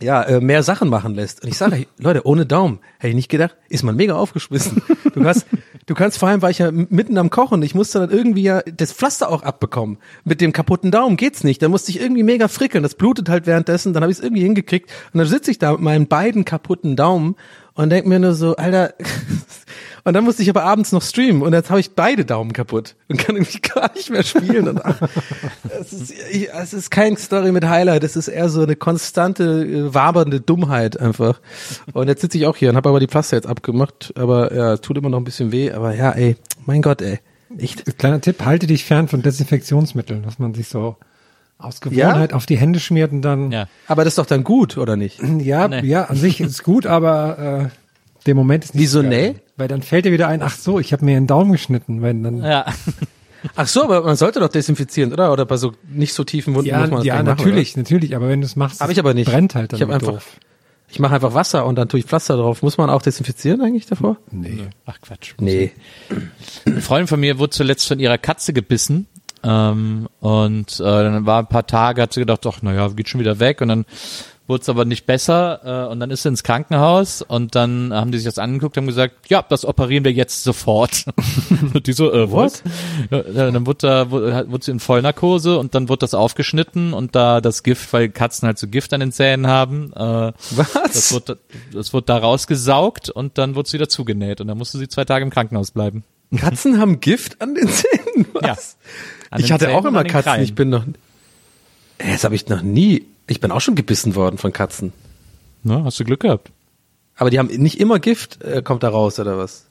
[0.00, 1.42] ja, äh, mehr Sachen machen lässt.
[1.42, 4.82] Und ich sage, hey, Leute, ohne Daumen, hätte ich nicht gedacht, ist man mega aufgeschmissen.
[5.14, 5.46] Du hast,
[5.86, 8.62] Du kannst vor allem, war ich ja mitten am Kochen, ich musste dann irgendwie ja
[8.62, 9.98] das Pflaster auch abbekommen.
[10.24, 11.60] Mit dem kaputten Daumen geht's nicht.
[11.60, 12.82] Da musste ich irgendwie mega frickeln.
[12.82, 13.92] Das blutet halt währenddessen.
[13.92, 14.90] Dann habe ich es irgendwie hingekriegt.
[15.12, 17.36] Und dann sitze ich da mit meinen beiden kaputten Daumen
[17.74, 18.94] und denk mir nur so, Alter.
[20.06, 22.94] Und dann musste ich aber abends noch streamen und jetzt habe ich beide Daumen kaputt
[23.08, 24.68] und kann irgendwie gar nicht mehr spielen.
[24.68, 25.00] Und ach,
[25.80, 29.64] es, ist, ich, es ist kein Story mit Highlight, es ist eher so eine konstante,
[29.64, 31.40] äh, wabernde Dummheit einfach.
[31.94, 34.74] Und jetzt sitze ich auch hier und habe aber die Pflaster jetzt abgemacht, aber ja,
[34.74, 36.36] es tut immer noch ein bisschen weh, aber ja, ey,
[36.66, 37.20] mein Gott, ey.
[37.56, 37.98] Echt.
[37.98, 40.96] Kleiner Tipp, halte dich fern von Desinfektionsmitteln, dass man sich so
[41.56, 43.52] aus Gewohnheit auf die Hände schmiert und dann.
[43.52, 43.68] Ja.
[43.86, 45.20] Aber das ist doch dann gut, oder nicht?
[45.40, 45.80] Ja, Nee.
[45.86, 47.68] ja, an sich ist es gut, aber äh,
[48.26, 49.36] der Moment ist nicht Wieso nee?
[49.56, 52.14] Weil dann fällt dir wieder ein, ach so, ich habe mir einen Daumen geschnitten, weil
[52.14, 52.66] dann Ja.
[53.56, 55.30] Ach so, aber man sollte doch desinfizieren, oder?
[55.30, 58.16] Oder bei so nicht so tiefen Wunden ja, muss man das ja machen, natürlich, natürlich,
[58.16, 59.30] aber wenn du es machst, Hab ich aber nicht.
[59.30, 60.26] brennt halt dann Ich hab einfach- doof.
[60.36, 60.44] Oder?
[60.88, 62.62] Ich mache einfach Wasser und dann tue ich Pflaster drauf.
[62.62, 64.16] Muss man auch desinfizieren eigentlich davor?
[64.30, 64.68] Nee.
[64.86, 65.34] Ach Quatsch.
[65.40, 65.72] Nee.
[66.66, 69.08] Eine Freundin von mir wurde zuletzt von ihrer Katze gebissen.
[69.42, 73.20] Ähm, und äh, dann war ein paar Tage, hat sie gedacht, doch, naja, geht schon
[73.20, 73.60] wieder weg.
[73.60, 73.84] Und dann
[74.46, 75.86] wurde es aber nicht besser.
[75.86, 78.82] Äh, und dann ist sie ins Krankenhaus und dann haben die sich das angeguckt und
[78.82, 81.06] haben gesagt, ja, das operieren wir jetzt sofort.
[81.74, 82.62] und die so, äh, was?
[83.10, 87.14] Ja, dann wurde, da, wurde, wurde sie in Vollnarkose und dann wurde das aufgeschnitten und
[87.14, 91.12] da das Gift, weil Katzen halt so Gift an den Zähnen haben, äh, das Was?
[91.12, 91.38] wurde,
[91.72, 95.04] das wurde da rausgesaugt und dann wurde sie wieder zugenäht und dann musste sie zwei
[95.04, 96.04] Tage im Krankenhaus bleiben.
[96.36, 98.26] Katzen haben Gift an den Zähnen?
[98.34, 98.76] Was?
[99.30, 100.22] An ich den hatte Zähnen auch immer Katzen.
[100.22, 100.44] Krallen.
[100.44, 100.84] Ich bin noch.
[101.98, 103.06] Das habe ich noch nie.
[103.26, 104.92] Ich bin auch schon gebissen worden von Katzen.
[105.62, 106.50] Ne, hast du Glück gehabt.
[107.16, 109.66] Aber die haben nicht immer Gift, äh, kommt da raus oder was?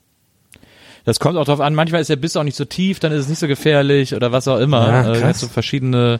[1.04, 3.20] Das kommt auch drauf an, manchmal ist der Biss auch nicht so tief, dann ist
[3.24, 4.88] es nicht so gefährlich oder was auch immer.
[4.88, 5.40] Ja, äh, krass.
[5.40, 6.18] so verschiedene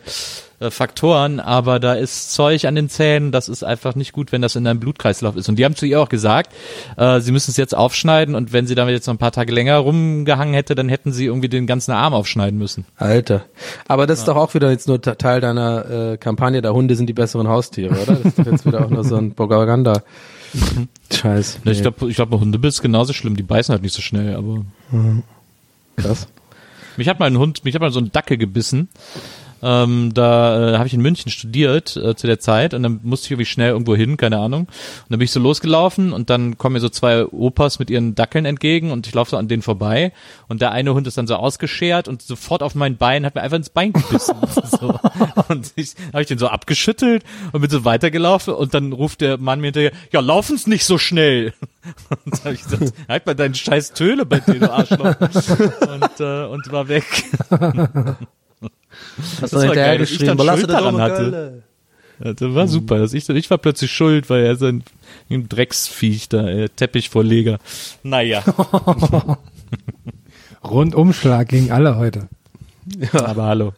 [0.61, 4.43] äh, Faktoren, aber da ist Zeug an den Zähnen, das ist einfach nicht gut, wenn
[4.43, 5.49] das in deinem Blutkreislauf ist.
[5.49, 6.53] Und die haben zu ihr auch gesagt,
[6.99, 9.53] äh, sie müssen es jetzt aufschneiden und wenn sie damit jetzt noch ein paar Tage
[9.53, 12.85] länger rumgehangen hätte, dann hätten sie irgendwie den ganzen Arm aufschneiden müssen.
[12.99, 13.47] Alter.
[13.89, 16.95] Aber das ist doch auch wieder jetzt nur Te- Teil deiner äh, Kampagne, da Hunde
[16.95, 18.17] sind die besseren Haustiere, oder?
[18.17, 20.03] Das ist doch jetzt wieder auch nur so ein Propaganda.
[21.13, 21.59] Scheiß.
[21.65, 24.35] Ich glaube, ich glaub, ein Hundebiss ist genauso schlimm, die beißen halt nicht so schnell,
[24.37, 24.65] aber
[25.97, 26.29] krass.
[26.97, 28.89] Mich hat mal ein Hund, mich hat mal so ein Dackel gebissen.
[29.65, 33.27] Ähm, da äh, habe ich in München studiert äh, zu der Zeit und dann musste
[33.27, 34.63] ich irgendwie schnell irgendwo hin, keine Ahnung.
[34.63, 34.71] Und
[35.09, 38.45] dann bin ich so losgelaufen und dann kommen mir so zwei Opas mit ihren Dackeln
[38.45, 40.13] entgegen und ich laufe so an denen vorbei
[40.49, 43.41] und der eine Hund ist dann so ausgeschert und sofort auf mein Bein hat mir
[43.41, 44.37] einfach ins Bein gebissen.
[44.71, 44.99] so.
[45.49, 49.39] Und ich habe ich den so abgeschüttelt und bin so weitergelaufen und dann ruft der
[49.39, 51.55] Mann mir hinterher, ja, laufen's nicht so schnell.
[52.25, 55.17] Und da habe ich gesagt, halt mal deinen scheiß Töle bei dir, du Arschloch.
[55.21, 57.05] Und, äh, und war weg.
[59.41, 61.63] Hast Das war geil, dass ich dann Schuld daran hatte.
[62.23, 62.99] Ja, das war super.
[62.99, 64.85] Das ich, ich war plötzlich schuld, weil er so ein,
[65.31, 67.59] ein Drecksviech da, äh, Teppichvorleger.
[68.05, 68.43] Naja,
[70.65, 72.29] Rundumschlag gegen alle heute.
[73.13, 73.73] aber hallo.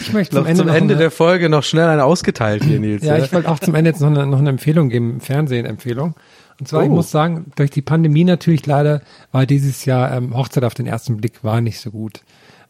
[0.00, 2.78] Ich möchte Zum zum Ende, Ende, noch eine, der Folge noch schnell eine ausgeteilt hier,
[2.78, 3.04] Nils.
[3.04, 6.14] Ja, ich wollte auch zum Ende jetzt noch eine, noch eine Empfehlung geben, Fernsehen-Empfehlung.
[6.60, 6.94] Und zwar, ich Oh.
[6.94, 9.02] muss sagen, durch die Pandemie natürlich leider
[9.32, 12.20] war dieses Jahr ähm, Hochzeit auf den ersten Blick war nicht so gut.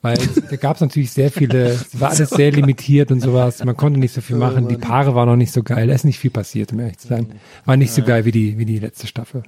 [0.04, 0.18] Weil
[0.50, 3.64] da gab es natürlich sehr viele, es war alles sehr limitiert und sowas.
[3.64, 4.68] Man konnte nicht so viel machen.
[4.68, 5.86] Die Paare waren noch nicht so geil.
[5.86, 7.28] Da ist nicht viel passiert, um ehrlich zu sein.
[7.64, 9.44] War nicht so geil wie die, wie die letzte Staffel.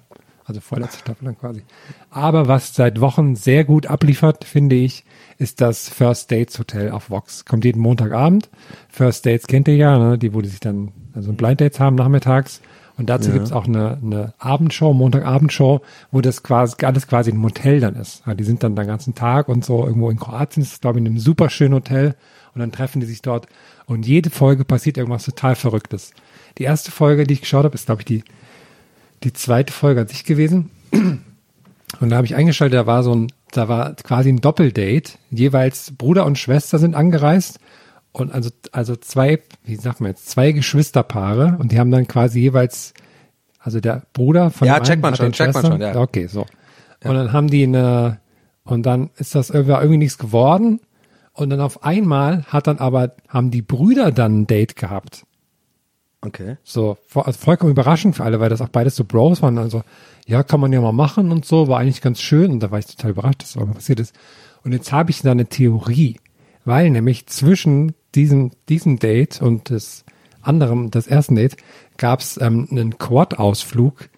[0.46, 1.62] Also vorletzte Staffel dann quasi.
[2.08, 5.04] Aber was seit Wochen sehr gut abliefert, finde ich,
[5.36, 7.44] ist das First Dates Hotel auf Vox.
[7.44, 8.48] Kommt jeden Montagabend.
[8.88, 10.16] First Dates kennt ihr ja, ne?
[10.16, 12.62] die, wo die sich dann also Blind Dates haben nachmittags.
[12.98, 17.80] Und dazu gibt's auch eine, eine Abendshow, Montagabendshow, wo das quasi alles quasi ein Motel
[17.80, 18.22] dann ist.
[18.26, 20.98] Ja, die sind dann den ganzen Tag und so irgendwo in Kroatien, das ist glaube
[20.98, 22.14] ich in einem super schönen Hotel
[22.54, 23.48] und dann treffen die sich dort
[23.84, 26.12] und jede Folge passiert irgendwas total Verrücktes.
[26.56, 28.24] Die erste Folge, die ich geschaut habe, ist glaube ich die
[29.22, 30.70] die zweite Folge an sich gewesen.
[32.00, 35.12] Und da habe ich eingeschaltet, da war so ein, da war quasi ein Doppeldate.
[35.30, 37.60] Jeweils Bruder und Schwester sind angereist.
[38.16, 41.58] Und also, also zwei, wie sagt man jetzt, zwei Geschwisterpaare.
[41.58, 42.94] Und die haben dann quasi jeweils,
[43.58, 45.94] also der Bruder von Ja, checkt man schon, checkt man schon, ja.
[45.94, 46.46] Okay, so.
[47.04, 48.18] Und dann haben die eine,
[48.64, 50.80] und dann ist das irgendwie, irgendwie nichts geworden.
[51.34, 55.26] Und dann auf einmal hat dann aber, haben die Brüder dann ein Date gehabt.
[56.22, 56.56] Okay.
[56.64, 59.58] So, also vollkommen überraschend für alle, weil das auch beides so Bros waren.
[59.58, 59.82] Also,
[60.26, 62.50] ja, kann man ja mal machen und so, war eigentlich ganz schön.
[62.50, 64.16] Und da war ich total überrascht, dass das passiert ist.
[64.64, 66.16] Und jetzt habe ich da eine Theorie,
[66.64, 70.04] weil nämlich zwischen diesem, diesem Date und das
[70.42, 71.56] anderen, das ersten Date,
[71.96, 74.08] gab es ähm, einen Quad-Ausflug.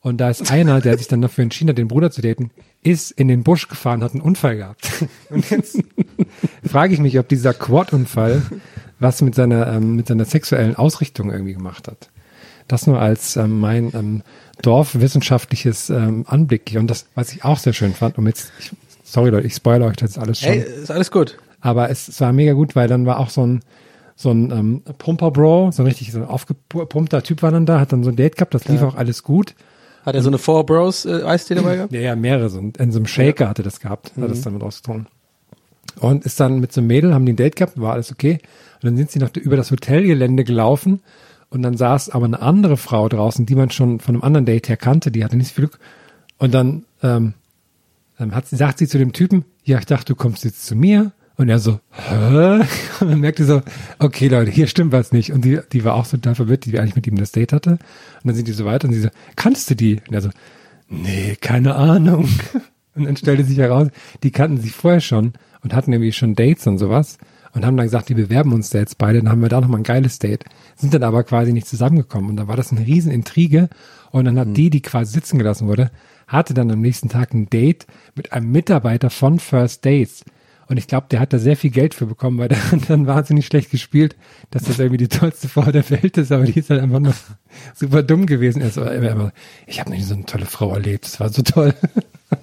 [0.00, 2.50] Und da ist einer, der sich dann dafür entschieden hat, den Bruder zu daten,
[2.82, 4.90] ist in den Busch gefahren, hat einen Unfall gehabt.
[5.30, 5.78] Und jetzt
[6.66, 8.42] frage ich mich, ob dieser Quad-Unfall
[8.98, 12.10] was mit seiner, ähm, mit seiner sexuellen Ausrichtung irgendwie gemacht hat.
[12.68, 14.22] Das nur als ähm, mein ähm,
[14.62, 16.74] dorfwissenschaftliches ähm, Anblick.
[16.76, 18.70] Und das, was ich auch sehr schön fand, um jetzt, ich,
[19.02, 20.50] sorry Leute, ich spoilere euch das jetzt alles schon.
[20.50, 21.38] Hey, ist alles gut.
[21.64, 23.60] Aber es, es war mega gut, weil dann war auch so ein,
[24.16, 27.90] so ein ähm, Pumper-Bro, so ein richtig so ein aufgepumpter Typ war dann da, hat
[27.92, 29.54] dann so ein Date gehabt, das lief auch alles gut.
[30.04, 31.92] Hat er so eine Four Bros äh, Eistee dabei gehabt?
[31.94, 32.50] Ja, ja, mehrere.
[32.50, 35.06] So, in so einem Shaker hatte das gehabt, hat das dann mit rausgetrunken.
[36.00, 38.34] Und ist dann mit so einem Mädel, haben die ein Date gehabt, war alles okay.
[38.82, 41.00] Und dann sind sie noch über das Hotelgelände gelaufen
[41.48, 44.68] und dann saß aber eine andere Frau draußen, die man schon von einem anderen Date
[44.68, 45.78] her kannte, die hatte nicht so viel Glück.
[46.36, 47.32] Und dann ähm,
[48.20, 50.76] ähm, hat, sie- sagt sie zu dem Typen, ja, ich dachte, du kommst jetzt zu
[50.76, 51.12] mir.
[51.36, 52.60] Und er so, hä?
[53.00, 53.62] Und dann merkte so,
[53.98, 55.32] okay, Leute, hier stimmt was nicht.
[55.32, 57.70] Und die, die war auch so total verwirrt, die eigentlich mit ihm das Date hatte.
[57.72, 57.78] Und
[58.24, 60.00] dann sind die so weiter und sie so, kannst du die?
[60.06, 60.30] Und er so,
[60.88, 62.28] nee, keine Ahnung.
[62.96, 63.88] Und dann stellte sich heraus,
[64.22, 65.32] die kannten sich vorher schon
[65.64, 67.18] und hatten irgendwie schon Dates und sowas
[67.52, 69.80] und haben dann gesagt, die bewerben uns da jetzt beide, dann haben wir da nochmal
[69.80, 70.44] ein geiles Date.
[70.76, 73.68] Sind dann aber quasi nicht zusammengekommen und da war das eine riesen Intrige
[74.10, 75.90] und dann hat die, die quasi sitzen gelassen wurde,
[76.26, 80.24] hatte dann am nächsten Tag ein Date mit einem Mitarbeiter von First Dates.
[80.66, 83.06] Und ich glaube, der hat da sehr viel Geld für bekommen, weil der hat dann
[83.06, 84.16] wahnsinnig schlecht gespielt,
[84.50, 87.14] dass das irgendwie die tollste Frau der Welt ist, aber die ist halt einfach nur
[87.74, 88.62] super dumm gewesen.
[88.62, 89.32] Er so, immer, immer,
[89.66, 91.74] ich habe nicht so eine tolle Frau erlebt, das war so toll.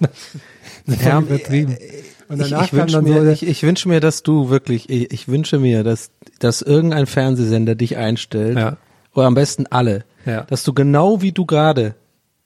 [0.86, 1.76] das Ja, übertrieben.
[2.28, 4.88] Und Ich, danach ich kam wünsche mir, so, ich, ich wünsche mir, dass du wirklich,
[4.88, 8.56] ich, ich wünsche mir, dass, dass irgendein Fernsehsender dich einstellt.
[8.56, 8.76] Ja.
[9.14, 10.04] Oder am besten alle.
[10.24, 10.42] Ja.
[10.42, 11.94] Dass du genau wie du gerade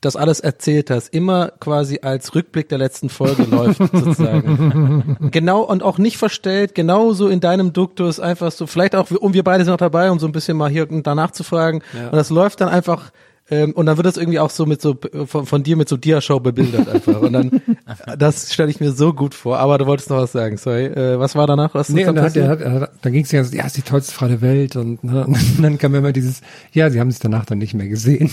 [0.00, 5.16] das alles erzählt hast, immer quasi als Rückblick der letzten Folge läuft, sozusagen.
[5.30, 9.42] Genau, und auch nicht verstellt, genauso in deinem Duktus, einfach so, vielleicht auch, und wir
[9.42, 11.82] beide sind noch dabei, um so ein bisschen mal hier danach zu fragen.
[12.04, 13.10] Und das läuft dann einfach,
[13.48, 15.96] ähm, und dann wird das irgendwie auch so mit so, von, von dir mit so
[15.96, 17.20] Dia-Show bebildert einfach.
[17.20, 17.62] Und dann,
[18.18, 19.58] das stelle ich mir so gut vor.
[19.58, 20.86] Aber du wolltest noch was sagen, sorry.
[20.86, 21.72] Äh, was war danach?
[21.74, 22.48] Was Nee, hat, er, passiert?
[22.48, 24.74] hat, er hat, dann ging es ja, so, ja, ist die tollste Frau der Welt
[24.74, 26.40] und, ne, und dann kam immer dieses,
[26.72, 28.30] ja, sie haben sich danach dann nicht mehr gesehen.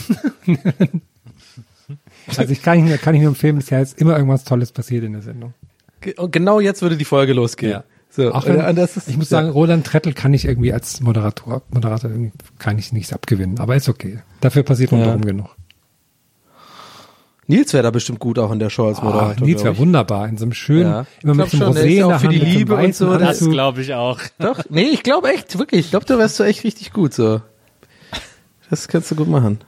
[2.27, 5.13] Also ich kann nicht, kann ich nur empfehlen, bisher ist immer irgendwas Tolles passiert in
[5.13, 5.53] der Sendung.
[6.17, 7.71] Und genau jetzt würde die Folge losgehen.
[7.71, 7.83] Ja.
[8.09, 9.39] So, Auch wenn, und das ist, ich muss ja.
[9.39, 13.75] sagen, Roland Trettel kann ich irgendwie als Moderator, Moderator irgendwie kann ich nichts abgewinnen, aber
[13.75, 14.19] ist okay.
[14.39, 15.49] Dafür passiert rundherum genug.
[17.47, 19.45] Nils wäre da bestimmt gut auch in der Show als Oh, Moderator.
[19.45, 19.79] Nils glaub war ich.
[19.79, 21.05] wunderbar, in so einem schönen, Ja.
[21.23, 23.39] immer Ich mit so einem Rosé in der für Hand, die Liebe und so, das
[23.39, 24.19] glaube ich auch.
[24.39, 25.81] Doch, nee, ich glaube echt, wirklich.
[25.81, 27.41] Ich glaube, da wärst du echt richtig gut so.
[28.69, 29.59] Das kannst du gut machen.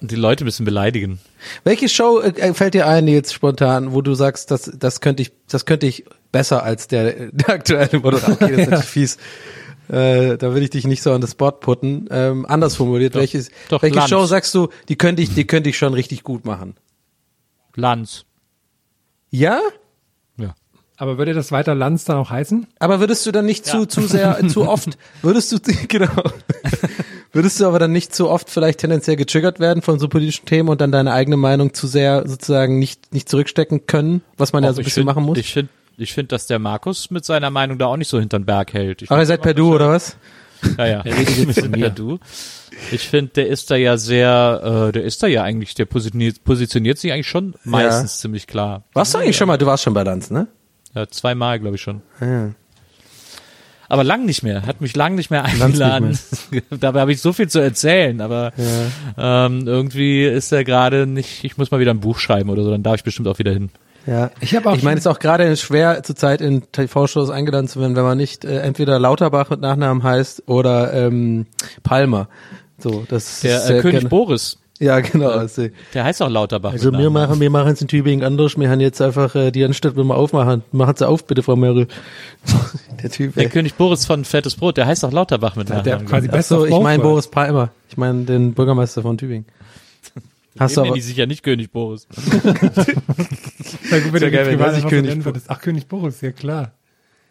[0.00, 1.18] Und die Leute ein bisschen beleidigen.
[1.64, 5.32] Welche Show äh, fällt dir ein jetzt spontan, wo du sagst, das, das könnte ich,
[5.48, 8.34] das könnte ich besser als der, der aktuelle Moderator?
[8.34, 9.18] Okay, das ist natürlich fies.
[9.88, 12.06] Äh, da will ich dich nicht so an das Spot putten.
[12.10, 14.10] Ähm, anders formuliert, welches, doch, welche Lanz.
[14.10, 16.76] Show sagst du, die könnte ich, die könnte ich schon richtig gut machen?
[17.74, 18.24] Lanz.
[19.30, 19.60] Ja?
[20.36, 20.54] Ja.
[20.96, 22.68] Aber würde das weiter Lanz dann auch heißen?
[22.78, 26.22] Aber würdest du dann nicht zu, zu sehr, zu oft, würdest du, genau,
[27.32, 30.68] würdest du aber dann nicht zu oft vielleicht tendenziell getriggert werden von so politischen Themen
[30.68, 34.70] und dann deine eigene Meinung zu sehr sozusagen nicht, nicht zurückstecken können, was man ja
[34.70, 35.38] Auch so ein bisschen find- machen muss?
[35.38, 38.44] Ich finde, ich find, dass der Markus mit seiner Meinung da auch nicht so hinterm
[38.44, 39.02] Berg hält.
[39.02, 40.16] Ich Ach, ihr seid per Du, oder was?
[40.78, 41.04] Ja, ja.
[41.06, 41.14] Wir
[41.54, 42.18] sind per Du.
[42.92, 46.42] Ich finde, der ist da ja sehr, äh, der ist da ja eigentlich, der positioniert,
[46.44, 48.84] positioniert sich eigentlich schon meistens ziemlich klar.
[48.94, 50.46] Warst du eigentlich schon mal, du warst schon bei Lanz, ne?
[50.94, 52.00] Ja, zweimal, glaube ich schon.
[52.20, 52.50] Ja.
[53.90, 56.16] Aber lang nicht mehr, hat mich lang nicht mehr nicht eingeladen.
[56.80, 58.52] Dabei habe ich so viel zu erzählen, aber
[59.18, 62.70] ähm, irgendwie ist er gerade nicht, ich muss mal wieder ein Buch schreiben oder so,
[62.70, 63.70] dann darf ich bestimmt auch wieder hin.
[64.06, 64.30] Ja.
[64.40, 67.80] Ich habe auch Ich meine, es ist auch gerade schwer zurzeit in TV-Shows eingeladen zu
[67.80, 71.46] werden, wenn man nicht äh, entweder Lauterbach mit Nachnamen heißt oder ähm,
[71.82, 72.28] Palmer.
[72.78, 75.28] So, das Der ist äh, sehr König gerne- Boris, Ja, genau.
[75.28, 76.72] Also, der heißt auch Lauterbach.
[76.72, 78.58] also wir machen, wir machen es in Tübingen anders.
[78.58, 81.54] Wir haben jetzt einfach äh, die Anstatt, wenn wir aufmachen, machen Sie auf, bitte, Frau
[81.54, 81.86] Merkel.
[83.02, 83.34] Der Typ.
[83.34, 83.48] Der Ey.
[83.50, 86.06] König Boris von Fettes Brot, der heißt auch Lauterbach mit der Nachnamen.
[86.06, 87.02] quasi Ach best so, of ich meine.
[87.02, 87.70] Boris Palmer.
[87.90, 89.44] Ich meine den Bürgermeister von Tübingen.
[90.58, 92.06] Hast du Nennen aber, die sich ja nicht König Boris.
[93.90, 95.46] Ja, gut, wenn du geil, der König würdest.
[95.48, 96.72] Ach, König Boris, ja klar.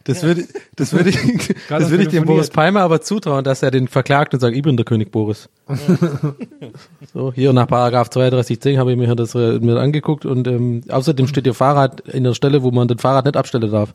[0.05, 0.45] Das würde,
[0.75, 1.17] das würde ich,
[1.69, 2.25] das würde ich dem.
[2.25, 5.49] Boris Palmer aber zutrauen, dass er den verklagt und sagt, ich bin der König Boris.
[7.13, 11.27] so, hier nach Paragraph 3210 habe ich mir das äh, mir angeguckt und ähm, außerdem
[11.27, 13.93] steht ihr Fahrrad in der Stelle, wo man das Fahrrad nicht abstellen darf.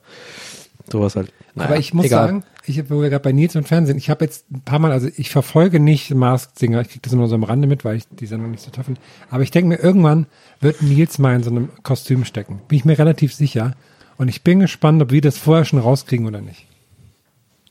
[0.91, 1.33] Sowas halt.
[1.55, 2.27] Naja, Aber ich muss egal.
[2.27, 4.79] sagen, ich hab, wo wir gerade bei Nils und Fernsehen, ich habe jetzt ein paar
[4.79, 7.85] Mal, also ich verfolge nicht Masked Singer, ich kriege das immer so am Rande mit,
[7.85, 9.01] weil ich die Sendung nicht so toll finde.
[9.31, 10.27] Aber ich denke mir, irgendwann
[10.61, 12.61] wird Nils mal in so einem Kostüm stecken.
[12.69, 13.75] Bin ich mir relativ sicher.
[14.17, 16.67] Und ich bin gespannt, ob wir das vorher schon rauskriegen oder nicht.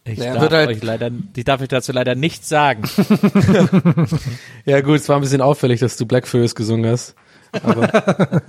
[0.06, 2.84] Ich Ja, darf wird halt- euch leider, ich darf euch dazu leider nichts sagen.
[4.66, 7.16] Ja gut, es war ein bisschen auffällig, dass du Blackfoes gesungen hast.
[7.64, 7.88] Aber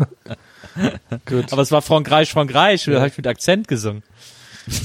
[1.27, 1.53] gut.
[1.53, 4.03] Aber es war Frankreich, Frankreich, da habe ich mit Akzent gesungen.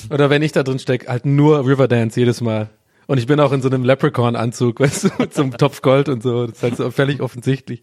[0.10, 2.70] Oder wenn ich da drin steck, halt nur Riverdance jedes Mal.
[3.08, 6.46] Und ich bin auch in so einem Leprechaun-Anzug, weißt du, einem Topf Gold und so.
[6.48, 7.82] Das ist halt so völlig offensichtlich.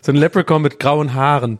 [0.00, 1.58] So ein Leprechaun mit grauen Haaren.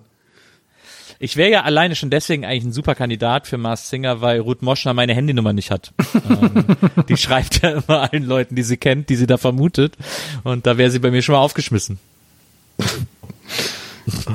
[1.24, 4.60] Ich wäre ja alleine schon deswegen eigentlich ein super Kandidat für Mars Singer, weil Ruth
[4.62, 5.92] Moschner meine Handynummer nicht hat.
[6.28, 6.64] ähm,
[7.08, 9.94] die schreibt ja immer allen Leuten, die sie kennt, die sie da vermutet.
[10.42, 12.00] Und da wäre sie bei mir schon mal aufgeschmissen.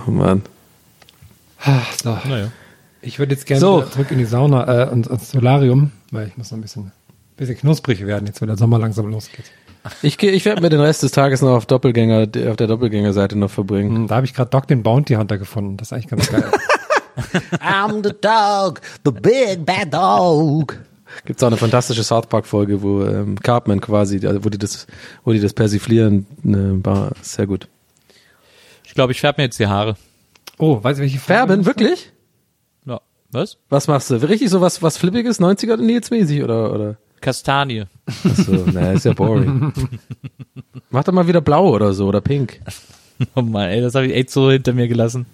[0.07, 0.43] Oh Mann.
[2.01, 2.17] So.
[2.23, 2.51] Naja.
[3.01, 3.81] Ich würde jetzt gerne So.
[3.81, 6.93] zurück in die Sauna äh, und ins Solarium, weil ich muss noch ein bisschen,
[7.35, 9.51] bisschen knusprig werden, jetzt wo der Sommer langsam losgeht.
[10.01, 13.51] Ich, ich werde mir den Rest des Tages noch auf Doppelgänger, auf der Doppelgängerseite noch
[13.51, 13.93] verbringen.
[13.95, 15.75] Hm, Da habe ich gerade Doc den Bounty Hunter gefunden.
[15.77, 16.45] Das ist eigentlich ganz geil.
[17.59, 20.77] I'm the dog, the big bad dog.
[21.25, 24.87] Gibt's auch eine fantastische South Park Folge, wo ähm, Cartman quasi, also wo die das,
[25.23, 27.67] wo die das persiflieren, ne, war sehr gut.
[28.85, 29.95] Ich glaube, ich färbe mir jetzt die Haare.
[30.57, 32.11] oh, weißt du, welche Farbe Färben, wirklich?
[32.85, 33.01] Ja.
[33.31, 33.57] Was?
[33.69, 34.15] Was machst du?
[34.15, 36.97] Richtig so was, was Flippiges, 90er Nils mäßig oder, oder?
[37.21, 37.85] Kastanie.
[38.23, 39.73] Achso, na, ist ja boring.
[40.89, 42.61] Mach doch mal wieder blau oder so, oder pink.
[43.33, 45.25] Oh Mann, ey, das habe ich echt so hinter mir gelassen.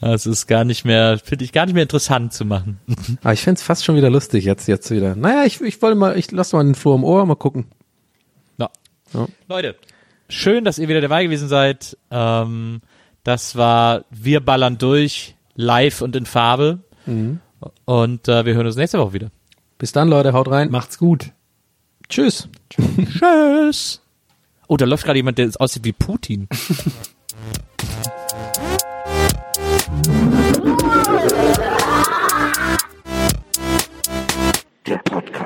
[0.00, 2.80] Das ist gar nicht mehr, finde ich gar nicht mehr interessant zu machen.
[3.22, 5.16] Aber ich find's fast schon wieder lustig jetzt, jetzt wieder.
[5.16, 7.66] Naja, ich, ich wollte mal, ich lass mal den Floh im Ohr, mal gucken.
[8.58, 8.70] Ja.
[9.14, 9.26] Ja.
[9.48, 9.76] Leute,
[10.28, 11.96] schön, dass ihr wieder dabei gewesen seid.
[12.10, 12.82] Ähm,
[13.24, 16.80] das war Wir ballern durch, live und in Farbe.
[17.84, 19.30] Und äh, wir hören uns nächste Woche wieder.
[19.78, 20.70] Bis dann, Leute, haut rein.
[20.70, 21.30] Macht's gut.
[22.08, 22.48] Tschüss.
[22.70, 24.00] Tschüss.
[24.68, 26.48] Oh, da läuft gerade jemand, der aussieht wie Putin.
[34.86, 35.45] Der Podcast.